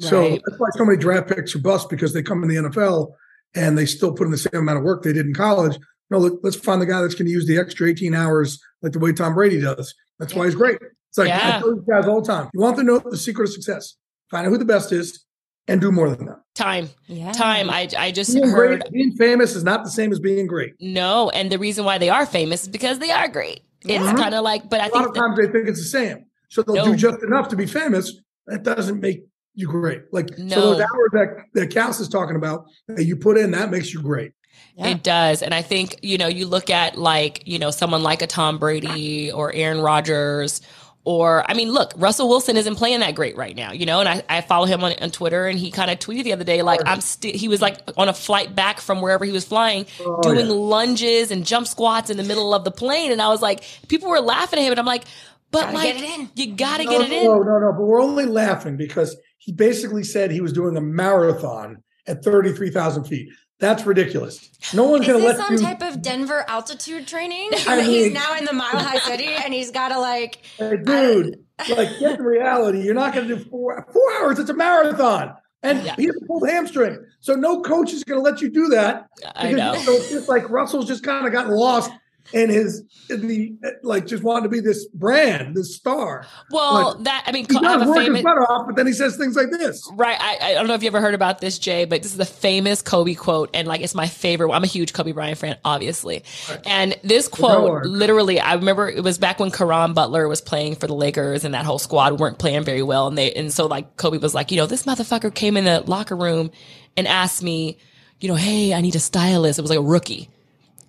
[0.00, 0.40] So Right.
[0.46, 3.12] that's why so many draft picks are bust because they come in the NFL
[3.54, 5.78] and they still put in the same amount of work they did in college.
[6.10, 8.92] No, let, us find the guy that's going to use the extra 18 hours like
[8.92, 9.94] the way Tom Brady does.
[10.18, 10.78] That's why he's great.
[11.10, 11.56] It's like Yeah.
[11.56, 12.48] I tell these guys all the time.
[12.54, 13.94] You want to know the secret of success?
[14.30, 15.24] Find out who the best is
[15.66, 16.38] and do more than that.
[16.54, 16.88] Time.
[17.06, 17.32] Yeah.
[17.32, 17.68] Time.
[17.70, 20.74] I I just Being heard great, being famous is not the same as being great.
[20.80, 23.60] no, and the reason why they are famous is because they are great.
[23.82, 24.16] It's mm-hmm.
[24.16, 24.22] Yeah.
[24.22, 26.24] kind of like, but I A lot of that- times they think it's the same.
[26.50, 26.84] So they'll No.
[26.86, 28.12] do just enough to be famous.
[28.46, 29.24] That doesn't make
[29.58, 30.02] you great.
[30.12, 33.72] Like so those hours that, that Cass is talking about that you put in, that
[33.72, 34.30] makes you great.
[34.76, 34.88] Yeah.
[34.88, 35.42] It does.
[35.42, 38.58] And I think, you know, you look at like, you know, someone like a Tom
[38.58, 40.60] Brady or Aaron Rodgers
[41.02, 44.08] or I mean, look, Russell Wilson isn't playing that great right now, you know, and
[44.08, 46.62] I, I follow him on, on Twitter and he kind of tweeted the other day,
[46.62, 49.86] like I'm still, he was like on a flight back from wherever he was flying,
[50.00, 50.52] oh, doing yeah.
[50.52, 53.10] lunges and jump squats in the middle of the plane.
[53.10, 55.04] And I was like, people were laughing at him and I'm like,
[55.50, 56.30] but Gotta like, get it in.
[56.34, 57.24] you gotta No, get it in.
[57.24, 57.72] No, no, no.
[57.72, 59.16] But we're only laughing because
[59.48, 63.30] he basically said he was doing a marathon at 33,000 feet.
[63.58, 64.50] That's ridiculous.
[64.74, 65.60] No one's going to let some you.
[65.60, 67.48] type of Denver altitude training?
[67.66, 70.42] I he's now in the Mile High City and he's got to like.
[70.58, 71.38] Hey, dude,
[71.74, 72.82] like, get the reality.
[72.82, 74.38] You're not going to do four, four hours.
[74.38, 75.32] It's a marathon.
[75.62, 75.94] And Yeah.
[75.96, 77.02] he has a pulled hamstring.
[77.20, 79.06] So no coach is going to let you do that.
[79.34, 79.76] I know.
[79.76, 81.90] So it's just like Russell's just kind of got lost
[82.32, 86.26] in his, the, like, just wanted to be this brand, this star.
[86.50, 88.66] Well, Like, that, I mean, He I have does a work his famous, butt off,
[88.66, 89.88] but then he says things like this.
[89.94, 90.18] Right.
[90.20, 92.26] I, I don't know if you ever heard about this, Jay, but this is the
[92.26, 93.50] famous Kobe quote.
[93.54, 94.52] And like, it's my favorite.
[94.52, 96.22] I'm a huge Kobe Bryant fan, obviously.
[96.66, 100.86] And this quote, literally, I remember it was back when Caron Butler was playing for
[100.86, 103.06] the Lakers and that whole squad weren't playing very well.
[103.08, 105.80] And they, and so like Kobe was like, you know, this motherfucker came in the
[105.80, 106.50] locker room
[106.96, 107.78] and asked me,
[108.20, 109.58] you know, hey, I need a stylist.
[109.58, 110.28] It was like a rookie.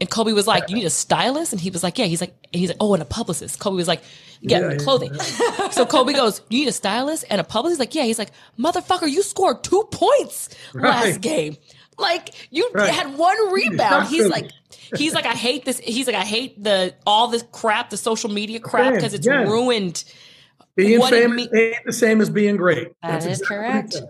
[0.02, 2.34] And Kobe was like, "You need a stylist," and he was like, "Yeah." He's like,
[2.54, 4.02] he's like, "Oh, and a publicist." Kobe was like,
[4.41, 5.14] "Yeah, Yeah, yeah, clothing."
[5.72, 8.32] so Kobe goes, "You need a stylist and a publicist?" He's like, "Yeah." He's like,
[8.58, 11.22] "Motherfucker, you scored two points last Right.
[11.22, 11.58] game.
[11.97, 12.93] Like you Right.
[12.93, 14.50] had one rebound." He's like,
[14.95, 18.30] "He's like, I hate this." He's like, "I hate the all this crap, the social
[18.30, 19.50] media crap, because it's Again.
[19.50, 20.04] ruined."
[20.76, 22.89] Being What famous mean- ain't the same as being great.
[23.01, 23.93] That That's is exactly correct.
[23.93, 24.03] said.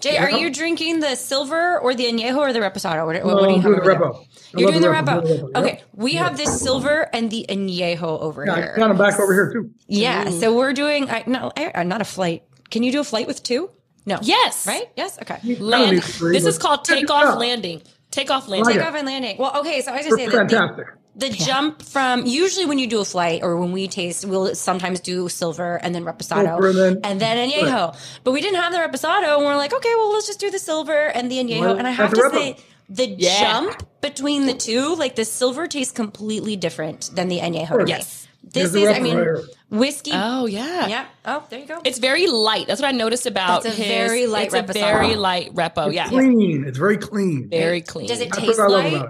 [0.00, 3.06] Jay, are you drinking the silver or the añejo or the reposado?
[3.06, 3.98] What, what, No, what do you I'm have doing the over there?
[4.00, 4.24] repo.
[4.24, 5.04] I You're doing the the repo.
[5.04, 5.18] repo.
[5.20, 5.56] I'm doing the repo.
[5.58, 5.82] Okay, Yep.
[5.94, 8.72] we have the silver and the añejo over Yeah, here.
[8.74, 9.70] I got him back over here too.
[9.86, 12.42] Yeah, so we're doing I, no, I, uh, not a flight.
[12.70, 13.70] Can you do a flight with two?
[14.06, 14.18] No.
[14.22, 14.88] Yes, Right?
[14.96, 15.18] Yes.
[15.22, 15.56] Okay.
[15.56, 15.92] Land.
[15.92, 16.96] need This is called Yeah.
[16.96, 17.82] takeoff landing.
[18.10, 18.64] Takeoff landing.
[18.66, 19.36] Like Take off and landing.
[19.38, 19.82] Well, okay.
[19.82, 20.86] So I was They're gonna that the, fantastic.
[21.16, 25.00] The jump from usually when you do a flight or when we taste, we'll sometimes
[25.00, 27.96] do silver and then reposado Silver and then- and then añejo.
[28.22, 30.58] But we didn't have the reposado, and we're like, okay, well, let's just do the
[30.58, 31.60] silver and the añejo.
[31.60, 32.34] Well, and I have to a repo.
[32.34, 32.56] say,
[32.88, 33.40] the Yeah.
[33.40, 37.78] jump between the two, like the silver tastes completely different than the añejo.
[37.84, 38.22] to Yes.
[38.44, 40.12] This There's is, I mean, right whiskey.
[40.14, 40.86] Oh yeah.
[40.86, 41.04] Yeah.
[41.24, 41.80] Oh, there you go.
[41.84, 42.68] It's very light.
[42.68, 43.70] That's what I noticed about it.
[43.70, 43.88] It's a his.
[44.08, 44.72] very light It's a reposado.
[44.74, 45.92] very light repo.
[45.92, 46.08] Yeah.
[46.08, 46.64] Clean.
[46.64, 47.48] It's very clean.
[47.50, 48.06] Very clean.
[48.06, 49.08] Does it That's taste what I love light?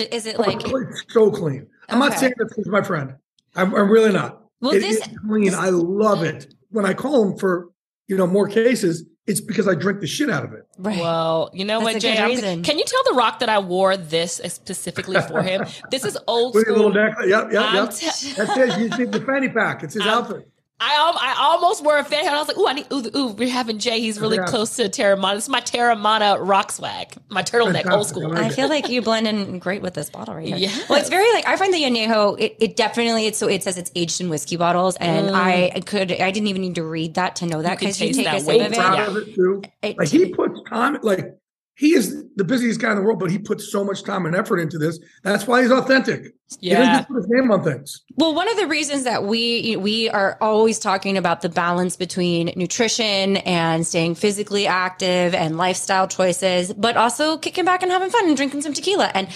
[0.00, 0.10] About it.
[0.10, 0.60] D- Is it oh, like?
[0.64, 1.66] It's so clean.
[1.88, 3.14] I'm not saying this is my friend.
[3.56, 4.42] I'm, I'm really not.
[4.60, 5.54] Well, It this- is clean.
[5.54, 6.54] I love it.
[6.70, 7.68] When I call him for
[8.08, 10.62] you know more cases, it's because I drink the shit out of it.
[10.78, 10.98] Right.
[10.98, 12.24] Well, you know That's what, a Jay?
[12.24, 12.62] reason.
[12.62, 15.66] can you tell The Rock that I wore this specifically for him?
[15.90, 16.88] This is old With your school.
[16.90, 17.28] little necklace.
[17.28, 17.90] Yep, yep, yep.
[17.90, 18.78] te- That's it.
[18.80, 19.82] You see the fanny pack.
[19.82, 20.50] It's his I'm- outfit.
[20.80, 22.34] I, I almost wore a fan hat.
[22.34, 23.98] I was like, ooh, I need, ooh, ooh, we're having Jay.
[24.00, 24.44] He's really Yeah.
[24.46, 25.34] close to Teremana.
[25.34, 28.26] This is my Teremana rock swag, my turtleneck, old school.
[28.26, 30.56] I like I feel like you blend in great with this bottle right here.
[30.56, 30.70] Yeah.
[30.88, 32.38] Well, it's very like I find the añejo.
[32.40, 36.12] It, it definitely it's so it says it's aged in whiskey bottles, and I could
[36.12, 37.80] I didn't even need to read that to know that Mm.
[37.80, 38.76] because you, taste take that a sip of it.
[38.76, 39.16] Yeah.
[39.18, 39.62] it too.
[39.82, 40.98] It- Like he puts time.
[41.02, 41.38] Like
[41.78, 44.34] he is the busiest guy in the world, but he puts so much time and
[44.34, 44.98] effort into this.
[45.22, 46.34] That's why he's authentic.
[46.60, 46.96] He doesn't Yeah.
[46.98, 48.02] just put his name on things.
[48.16, 52.52] Well, one of the reasons that we we are always talking about the balance between
[52.56, 58.26] nutrition and staying physically active and lifestyle choices, but also kicking back and having fun
[58.26, 59.12] and drinking some tequila.
[59.14, 59.28] And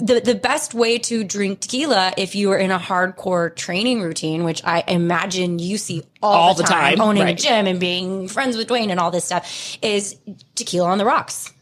[0.00, 4.44] the the best way to drink tequila if you are in a hardcore training routine,
[4.44, 7.38] which I imagine you see all, All the, the time, time, owning right.
[7.38, 10.16] a gym and being friends with Dwayne and all this stuff, is
[10.54, 11.52] tequila on the rocks.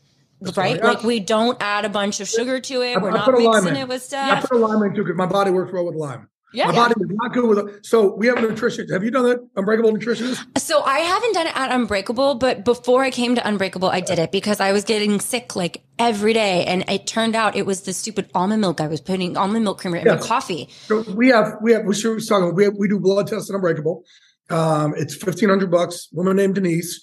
[0.56, 0.76] Right?
[0.76, 0.84] Yeah.
[0.86, 2.96] Like we don't add a bunch of sugar to it.
[2.96, 4.38] I- We're I not put a lime mixing it with stuff.
[4.38, 6.28] I put a lime in too because my body works well with lime.
[6.52, 6.66] Yeah.
[6.66, 8.92] My body is not good with So we have a nutritionist.
[8.92, 9.38] Have you done that?
[9.54, 10.58] Unbreakable nutritionist?
[10.58, 14.18] So I haven't done it at Unbreakable, but before I came to Unbreakable, I did
[14.18, 16.64] it because I was getting sick like every day.
[16.64, 19.78] And it turned out it was the stupid almond milk I was putting almond milk
[19.80, 20.68] creamer in my coffee.
[20.86, 22.52] So we have we have we should was talking.
[22.52, 24.02] We have, we do blood tests at Unbreakable.
[24.48, 26.08] Um, it's fifteen hundred bucks.
[26.12, 27.00] Woman named Denise,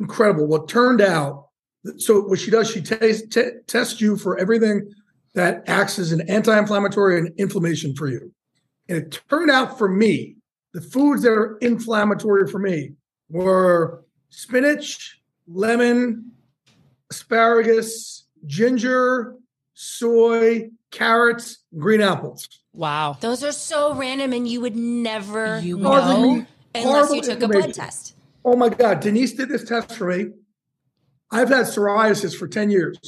[0.00, 0.46] incredible.
[0.46, 1.45] What turned out,
[1.98, 4.92] so what she does, she tas- t- tests you for everything
[5.34, 8.32] that acts as an anti-inflammatory and inflammation for you.
[8.88, 10.36] And it turned out for me,
[10.72, 12.92] the foods that are inflammatory for me
[13.28, 16.32] were spinach, lemon,
[17.10, 19.34] asparagus, ginger,
[19.74, 22.48] soy, carrots, green apples.
[22.72, 23.16] Wow.
[23.20, 27.48] Those are so random and you would never You know Horrible- unless you took a
[27.48, 28.14] blood test.
[28.44, 30.30] Oh my God, Denise did this test for me.
[31.30, 32.98] I've had psoriasis for 10 years.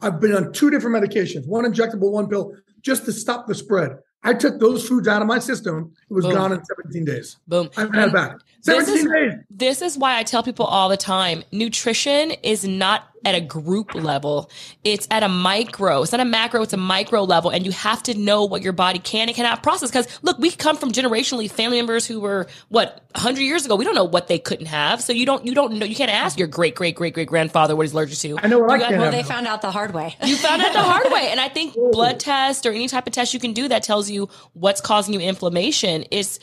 [0.00, 3.92] I've been on two different medications, one injectable, one pill, just to stop the spread.
[4.22, 5.92] I took those foods out of my system.
[6.10, 6.34] It was Boom.
[6.34, 7.36] gone in 17 days.
[7.46, 7.70] Boom.
[7.76, 8.36] I haven't had it back.
[8.64, 9.32] This 17 is- days.
[9.50, 13.94] This is why I tell people all the time nutrition is not at a group
[13.94, 14.48] level,
[14.84, 16.00] it's at a micro.
[16.02, 17.50] It's not a macro, it's a micro level.
[17.50, 19.90] And you have to know what your body can and cannot process.
[19.90, 23.76] Because look, we come from generationally family members who were, what, 100 years ago.
[23.76, 25.02] We don't know what they couldn't have.
[25.02, 27.76] So you don't, you don't know, you can't ask your great, great, great, great grandfather
[27.76, 28.38] what he's allergic to.
[28.42, 29.12] I know what You I got- can't Well, have.
[29.12, 30.16] they found out the hard way.
[30.24, 31.28] you found out the hard way.
[31.30, 34.08] And I think blood test or any type of test you can do that tells
[34.08, 36.38] you what's causing you inflammation is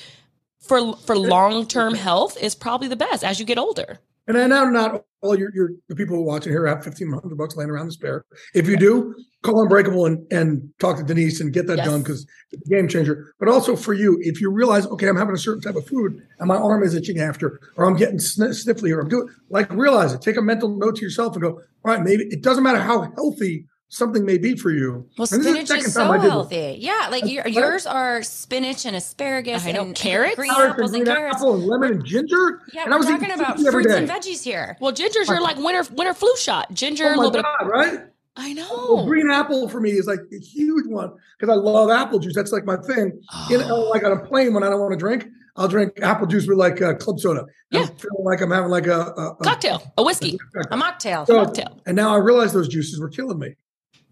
[0.60, 4.00] for for long term health is probably the best as you get older.
[4.28, 7.38] And I know not all your, your the people who are watching here have 1500
[7.38, 8.26] bucks laying around to spare.
[8.54, 11.88] If you do, call Unbreakable and, and talk to Denise and get that Yes.
[11.88, 13.34] done because it's a game changer.
[13.40, 16.22] But also for you, if you realize, okay, I'm having a certain type of food
[16.40, 19.70] and my arm is itching after, or I'm getting sn- sniffly, or I'm doing like
[19.72, 20.22] realize it.
[20.22, 21.62] Take a mental note to yourself and go, all
[21.94, 25.08] right, maybe it doesn't matter how healthy something may be for you.
[25.18, 26.30] Well, And spinach the is, so time I did this.
[26.32, 26.78] healthy.
[26.80, 29.84] Yeah, like your, yours are spinach and asparagus I know.
[29.84, 30.36] and Carrots?
[30.36, 31.36] green apples and green carrots.
[31.38, 32.62] apple and lemon and ginger.
[32.74, 34.78] Yeah, and I we're was talking about fruits and veggies here.
[34.80, 36.74] Well, ginger's your like winter winter flu shot.
[36.74, 37.46] Ginger, a Oh little my bit.
[37.46, 38.00] Of, God, right?
[38.36, 39.06] I Oh, know.
[39.06, 42.34] green apple for me is like a huge one because I love apple juice.
[42.36, 43.22] That's like my thing.
[43.50, 46.26] You know, like on a plane when I don't want to drink, I'll drink apple
[46.26, 47.46] juice with like uh, club soda.
[47.70, 47.82] Yeah.
[47.82, 50.40] I'm feeling like I'm having like a, a, a Cocktail, a whiskey.
[50.72, 51.28] A mocktail.
[51.28, 51.80] So- Cocktail.
[51.86, 53.54] And now I realize those juices were killing me.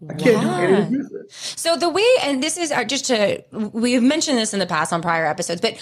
[0.08, 1.26] I can't do any of the.
[1.30, 4.92] So the way, and this is our- just to, we've mentioned this in the past
[4.92, 5.74] on prior episodes, but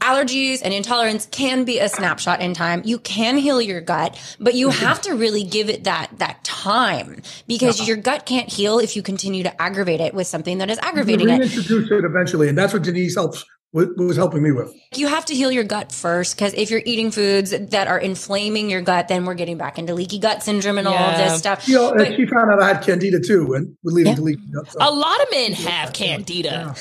[0.00, 2.82] allergies and intolerance can be a snapshot in time.
[2.84, 4.84] You can heal your gut, but you mm-hmm.
[4.84, 7.88] have to really give it that, that time because uh-huh.
[7.88, 10.88] your gut can't heal if you continue to aggravate it with something that is You
[10.88, 11.38] aggravating it.
[11.40, 13.44] reintroduce it eventually, and that's what Denise helps
[13.76, 14.74] was, was helping me with.
[14.94, 18.70] You have to heal your gut first because if you're eating foods that are inflaming
[18.70, 21.68] your gut, then we're getting back into leaky gut syndrome and all of this stuff.
[21.68, 24.22] You know, and But- she found out I had candida too, and would lead into
[24.22, 24.72] leaky gut.
[24.72, 24.78] So.
[24.80, 26.74] A lot of men have candida.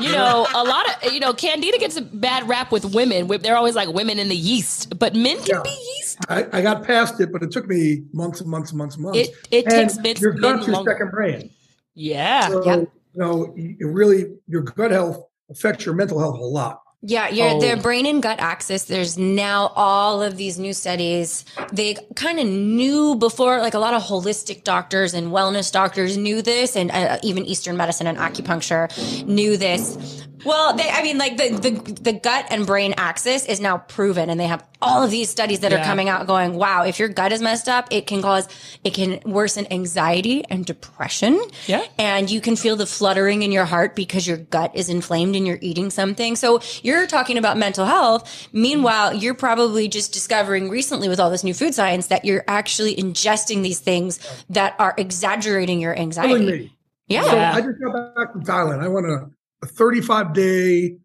[0.00, 3.26] You know, a lot of you know, candida gets a bad rap with women.
[3.42, 5.62] They're always like women in the yeast, but men can Yeah.
[5.62, 5.68] be
[5.98, 6.16] yeast.
[6.28, 9.04] I, I got past it, but it took me months and months and months and
[9.04, 9.18] months.
[9.18, 10.90] It- it And takes men- your men gut's your longer.
[10.92, 11.50] second brain.
[11.94, 12.48] Yeah.
[12.48, 12.78] So, Yep.
[12.80, 12.88] you
[13.20, 16.80] know, it really your gut health affects your mental health a lot.
[17.06, 17.60] Yeah, your Oh.
[17.60, 18.84] the brain and gut axis.
[18.84, 21.44] There's now all of these new studies.
[21.70, 26.40] They kind of knew before, like a lot of holistic doctors and wellness doctors knew
[26.40, 28.88] this, and uh, even Eastern medicine and acupuncture
[29.26, 29.98] knew this.
[30.44, 34.30] Well, they, I mean, like the, the the gut and brain axis is now proven,
[34.30, 37.08] and they have all of these studies that are coming out going, wow, if your
[37.08, 38.46] gut is messed up, it can cause,
[38.84, 41.40] it can worsen anxiety and depression.
[41.66, 41.84] Yeah.
[41.98, 45.46] And you can feel the fluttering in your heart because your gut is inflamed and
[45.46, 46.36] you're eating something.
[46.36, 48.48] So you're talking about mental health.
[48.52, 52.94] Meanwhile, you're probably just discovering recently with all this new food science that you're actually
[52.94, 54.20] ingesting these things
[54.50, 56.76] that are exaggerating your anxiety.
[57.08, 57.22] Yeah.
[57.22, 58.82] So I just got back from Thailand.
[58.82, 59.34] I went on
[59.64, 60.96] a, a 35 day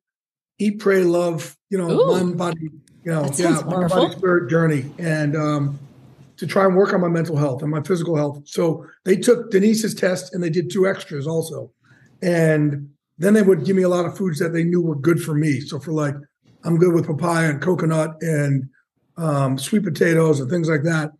[0.59, 2.13] eat, pray, love, you know, Ooh.
[2.13, 2.69] mind, body,
[3.03, 4.93] you know, yeah, mind, body, spirit journey.
[4.99, 5.79] And um,
[6.37, 8.41] to try and work on my mental health and my physical health.
[8.45, 11.71] So they took Denise's test and they did two extras also.
[12.21, 15.21] And then they would give me a lot of foods that they knew were good
[15.21, 15.59] for me.
[15.61, 16.15] So for like,
[16.63, 18.69] I'm good with papaya and coconut and
[19.17, 21.11] um, sweet potatoes and things like that.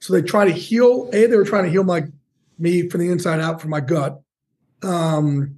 [0.00, 1.08] So they try to heal.
[1.12, 2.04] A, they were trying to heal my
[2.58, 4.20] me from the inside out from my gut.
[4.82, 5.57] Um,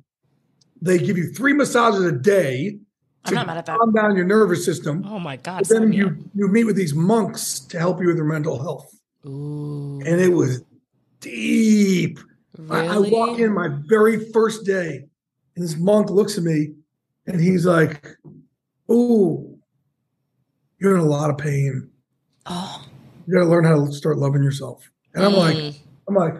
[0.82, 2.78] they give you three massages a day
[3.24, 3.78] I'm not mad at that.
[3.78, 5.04] calm down your nervous system.
[5.06, 5.58] Oh my God.
[5.58, 8.90] But then you you meet with these monks to help you with your mental health,
[9.26, 10.62] Ooh, and it was
[11.20, 12.18] deep.
[12.70, 15.04] I, I walk in my very first day,
[15.54, 16.72] and this monk looks at me,
[17.26, 18.16] and he's like,
[18.90, 19.58] "Ooh,
[20.78, 21.90] you're in a lot of pain.
[22.46, 22.84] Oh,
[23.26, 25.74] You got to learn how to start loving yourself." And I'm like, Mm.
[26.08, 26.34] I'm like,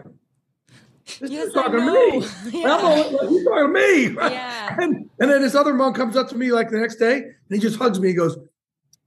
[1.19, 2.27] this Yes, is I talking to me.
[2.61, 2.75] Yeah.
[2.77, 4.15] I'm all, like, he's talking to me.
[4.31, 4.77] Yeah.
[4.81, 7.33] And, and then this other monk comes up to me like the next day, and
[7.51, 8.09] he just hugs me.
[8.09, 8.37] He goes,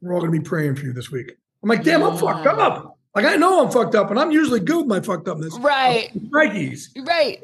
[0.01, 1.31] "We're all going to be praying for you this week."
[1.61, 4.59] I'm like, "Damn, I'm fucked up." Like I know I'm fucked up, and I'm usually
[4.59, 5.57] good with my fucked upness.
[5.59, 6.09] Right.
[6.31, 6.87] Nikes.
[7.07, 7.43] Right.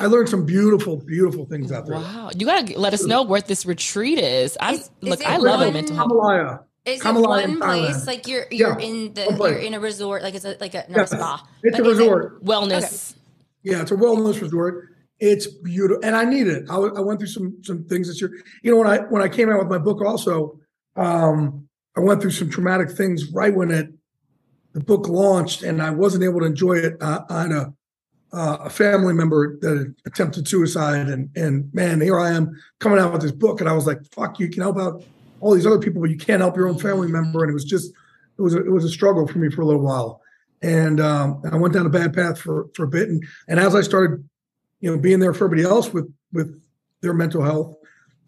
[0.00, 1.96] I learned some beautiful, beautiful things out there.
[1.96, 2.30] Wow.
[2.36, 4.56] You gotta let us know where this retreat is.
[4.60, 5.20] I'm Is- is look.
[5.20, 6.10] it I love one- a mental health.
[6.10, 6.60] Himalaya.
[6.84, 7.96] is Kamalaya it in one place?
[7.96, 8.06] Thailand.
[8.06, 9.50] Like you're you're Yeah, in the one place.
[9.52, 11.12] you're in a resort, like it's a, like a not Yes.
[11.12, 11.48] a spa.
[11.62, 12.44] It's Like, a is it- resort.
[12.44, 13.14] Wellness.
[13.66, 14.90] Yeah, it's a wellness resort.
[15.18, 16.70] It's beautiful, and I need it.
[16.70, 18.30] I, I went through some some things this year.
[18.62, 20.60] You know, when I when I came out with my book, also,
[20.94, 23.88] um, I went through some traumatic things right when it
[24.72, 26.94] the book launched, and I wasn't able to enjoy it.
[27.00, 27.74] I, I had a
[28.32, 33.12] uh, a family member that attempted suicide, and and man, here I am coming out
[33.12, 35.02] with this book, and I was like, "Fuck, you can help out
[35.40, 37.64] all these other people, but you can't help your own family member." And it was
[37.64, 37.90] just
[38.38, 40.20] it was a, it was a struggle for me for a little while,
[40.62, 43.74] and um, I went down a bad path for for a bit, and and as
[43.74, 44.28] I started,
[44.80, 46.60] you know, being there for everybody else with with
[47.02, 47.76] their mental health,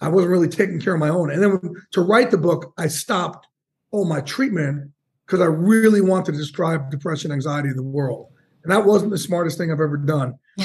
[0.01, 1.31] I wasn't really taking care of my own.
[1.31, 3.47] And then to write the book, I stopped
[3.91, 4.91] all my treatment
[5.27, 8.29] because I really wanted to describe depression, anxiety in the world.
[8.63, 10.39] And that wasn't the smartest thing I've ever done.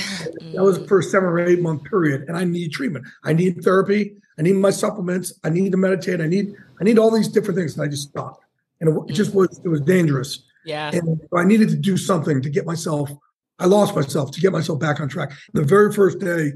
[0.53, 2.25] That was for a seven or eight month period.
[2.27, 3.07] And I need treatment.
[3.23, 4.13] I need therapy.
[4.37, 5.33] I need my supplements.
[5.43, 6.21] I need to meditate.
[6.21, 7.73] I need I need all these different things.
[7.73, 8.45] And I just stopped.
[8.79, 10.43] And it, it just was it was dangerous.
[10.65, 10.91] Yeah.
[10.93, 13.11] And I needed to do something to get myself,
[13.59, 15.31] I lost myself to get myself back on track.
[15.53, 16.53] The very first day,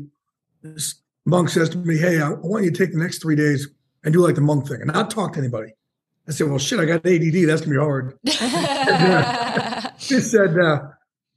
[0.62, 0.96] this
[1.26, 3.68] monk says to me, Hey, I, I want you to take the next three days
[4.04, 5.74] and do like the monk thing and not talk to anybody.
[6.28, 7.48] I said, Well, shit, I got ADD.
[7.48, 8.18] That's going to be hard.
[9.98, 10.82] She said, uh,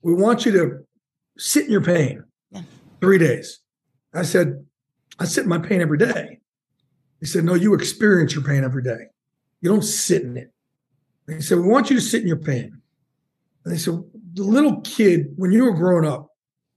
[0.03, 0.87] We want you to
[1.39, 2.25] sit in your pain
[3.01, 3.61] three days.
[4.13, 4.65] I said,
[5.19, 6.41] I sit in my pain every day.
[7.21, 9.07] He said, No, you experience your pain every day.
[9.61, 10.53] You don't sit in it.
[11.33, 12.81] He said, We want you to sit in your pain.
[13.65, 14.03] And they said,
[14.35, 16.29] The little kid, when you were growing up,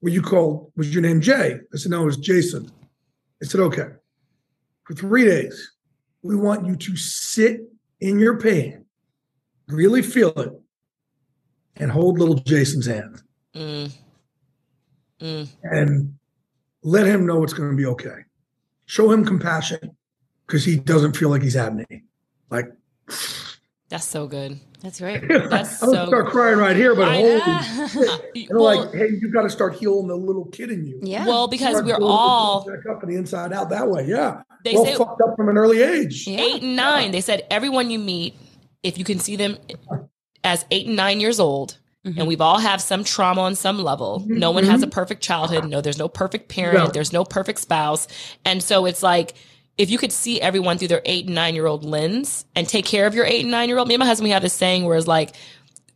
[0.02, 1.56] were you called, was your name Jay?
[1.74, 2.70] I said, No, it was Jason.
[3.42, 3.88] I said, Okay.
[4.86, 5.72] For three days,
[6.24, 7.62] we want you to sit
[8.02, 8.86] in your pain,
[9.70, 10.52] really feel it,
[11.78, 13.22] and hold little Jason's hand
[13.56, 13.92] Mm.
[15.22, 15.48] Mm.
[15.64, 16.16] and
[16.82, 18.26] let him know it's going to be okay.
[18.88, 19.96] Show him compassion
[20.46, 22.04] because he doesn't feel like he's had any.
[22.50, 22.66] Like,
[23.90, 24.60] That's so good.
[24.82, 25.22] That's great.
[25.28, 28.10] That's I'm so- gonna start crying right here, but I- holy shit.
[28.10, 30.86] Uh, And they're well, like, hey, you got to start healing the little kid in
[30.86, 31.00] you.
[31.04, 31.26] Yeah.
[31.26, 34.06] well, because Start we're all yourself back up and the inside out that way.
[34.08, 36.26] Yeah, They well say- fucked up from an early age.
[36.28, 36.40] Yeah.
[36.42, 37.12] eight and nine.
[37.12, 38.36] They said everyone you meet,
[38.82, 39.58] if you can see them
[40.44, 42.20] as eight and nine years old, Mm-hmm.
[42.20, 44.22] and we've all have some trauma on some level.
[44.28, 45.64] No one has a perfect childhood.
[45.70, 46.78] No, there's no perfect parent.
[46.78, 46.88] No.
[46.88, 48.10] There's no perfect spouse.
[48.44, 49.36] And so it's like,
[49.78, 52.86] if you could see everyone through their eight and nine year old lens and take
[52.86, 54.54] care of your eight and nine year old, me and my husband, we have this
[54.54, 55.36] saying where it's like,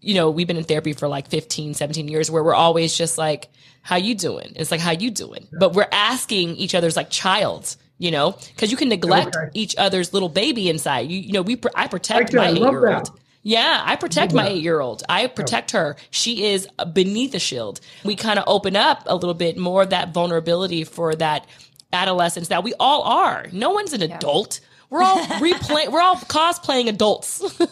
[0.02, 3.18] you know, we've been in therapy for like 15, 17 years where we're always just
[3.18, 3.50] like,
[3.82, 4.54] how you doing?
[4.56, 5.48] It's like, how you doing?
[5.60, 9.50] But we're asking each other's like child, you know, cause you can neglect Okay.
[9.54, 11.10] each other's little baby inside.
[11.10, 12.38] You, you know, we, I protect that.
[12.38, 13.20] my eight year old.
[13.44, 15.04] Yeah, I protect my eight year old.
[15.08, 15.96] I protect her.
[16.10, 17.80] She is uh, beneath the shield.
[18.04, 21.46] We kind of open up a little bit more of that vulnerability for that
[21.94, 23.46] adolescence that we all are.
[23.52, 24.60] No one's an adult.
[24.90, 25.92] We're all replay.
[25.92, 27.42] We're all cosplaying adults.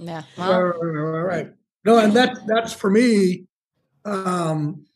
[0.00, 0.22] Yeah.
[0.36, 1.52] Right, Well, right, right, right, right.
[1.84, 3.46] No, and that that's for me.
[4.04, 4.86] Um,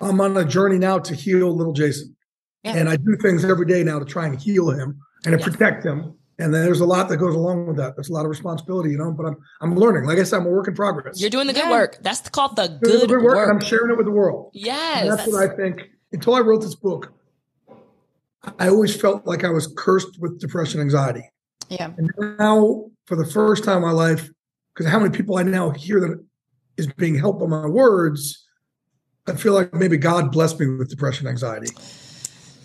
[0.00, 2.14] I'm on a journey now to heal little Jason,
[2.62, 2.76] Yeah.
[2.76, 5.48] and I do things every day now to try and heal him and to Yes.
[5.48, 6.14] protect him.
[6.38, 7.96] And then there's a lot that goes along with that.
[7.96, 9.10] There's a lot of responsibility, you know.
[9.10, 10.04] But I'm I'm learning.
[10.04, 11.20] Like I said, I'm a work in progress.
[11.20, 11.70] You're doing the good Yeah.
[11.72, 11.98] work.
[12.00, 13.36] That's called the Doing good, good work.
[13.38, 14.52] and I'm sharing it with the world.
[14.54, 15.82] yes, And that's, what I think.
[16.12, 17.12] Until I wrote this book,
[18.58, 21.28] I always felt like I was cursed with depression, anxiety.
[21.68, 21.90] yeah.
[21.96, 24.30] And now, for the first time in my life,
[24.74, 26.24] because how many people I now hear that
[26.76, 28.46] is being helped by my words,
[29.26, 31.68] I feel like maybe God blessed me with depression, anxiety.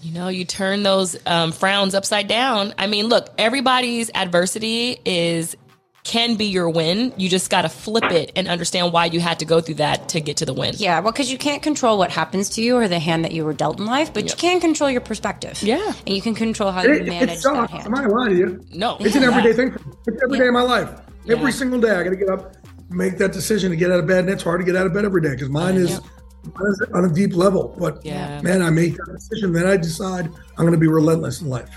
[0.02, 2.74] You know, you turn those um, frowns upside down.
[2.78, 5.56] I mean, look, everybody's adversity is
[6.04, 7.14] can be your win.
[7.18, 10.10] You just got to flip it and understand why you had to go through that
[10.10, 10.76] to get to the win.
[10.78, 13.46] Yeah, well, because you can't control what happens to you or the hand that you
[13.46, 15.62] were dealt in life, but you can control your perspective.
[15.64, 15.94] Yeah.
[16.06, 17.84] And you can control how you It, it manage that hand.
[17.86, 18.64] I'm not gonna you.
[18.74, 19.72] No, It's an everyday thing.
[19.72, 19.96] For me.
[20.08, 20.90] It's every day of my life.
[21.30, 22.58] Every single day, I got to get up,
[22.90, 24.20] make that decision to get out of bed.
[24.26, 26.02] And it's hard to get out of bed every day because mine is,
[26.44, 27.74] mine is on a deep level.
[27.80, 28.42] But Yeah.
[28.42, 29.54] man, I make that decision.
[29.54, 30.26] Then I decide
[30.58, 31.70] I'm going to be relentless in life.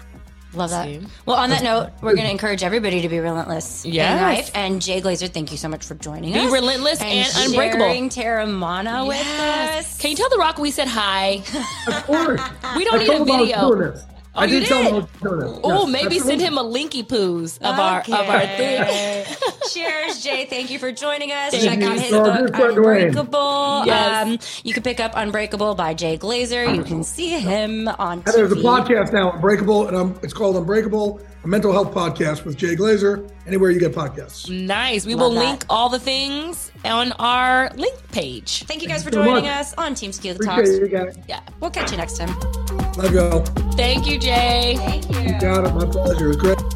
[0.57, 0.87] Love that.
[0.87, 1.01] See?
[1.27, 4.13] Well, on that note, we're going to encourage everybody to be relentless Yes.
[4.13, 4.51] in life.
[4.55, 6.47] And Jay Glazer, thank you so much for joining Be us.
[6.47, 7.85] Be relentless and unbreakable.
[7.85, 9.99] Sharing Teremana with us.
[9.99, 11.43] Can you tell The Rock we said hi?
[11.87, 12.41] Of course.
[12.77, 13.95] We don't I need a him I video.
[14.37, 14.53] Doing this.
[14.53, 14.93] I you did, tell him did?
[14.93, 15.61] I was doing this.
[15.64, 19.24] Oh, Yes, maybe send him a linky poos of our of our thing.
[19.70, 20.47] Cheers, Jay.
[20.47, 21.51] Thank you for joining us.
[21.51, 21.87] Thank Check you.
[21.89, 23.07] out his So book, good for Dwayne.
[23.09, 23.82] Unbreakable.
[23.87, 24.26] Yes.
[24.26, 26.74] Um, you can pick up Unbreakable by Jay Glazer.
[26.74, 30.57] You can see him on And there's a podcast now, Unbreakable, and um, it's called
[30.57, 33.28] Unbreakable, a mental health podcast with Jay Glazer.
[33.47, 34.49] Anywhere you get podcasts.
[34.51, 35.05] Nice.
[35.07, 35.47] We Love will that.
[35.47, 38.64] link all the things on our link page.
[38.64, 39.53] Thank you guys for so joining much.
[39.61, 40.68] us on Team Tequila Talks.
[40.70, 41.16] You guys.
[41.28, 41.41] Yeah.
[41.61, 42.86] We'll catch you next time.
[42.97, 43.44] Love y'all.
[43.72, 44.76] Thank you, Jay.
[44.78, 45.20] Thank you.
[45.20, 45.74] You got it.
[45.74, 46.30] My pleasure.
[46.30, 46.76] It's great.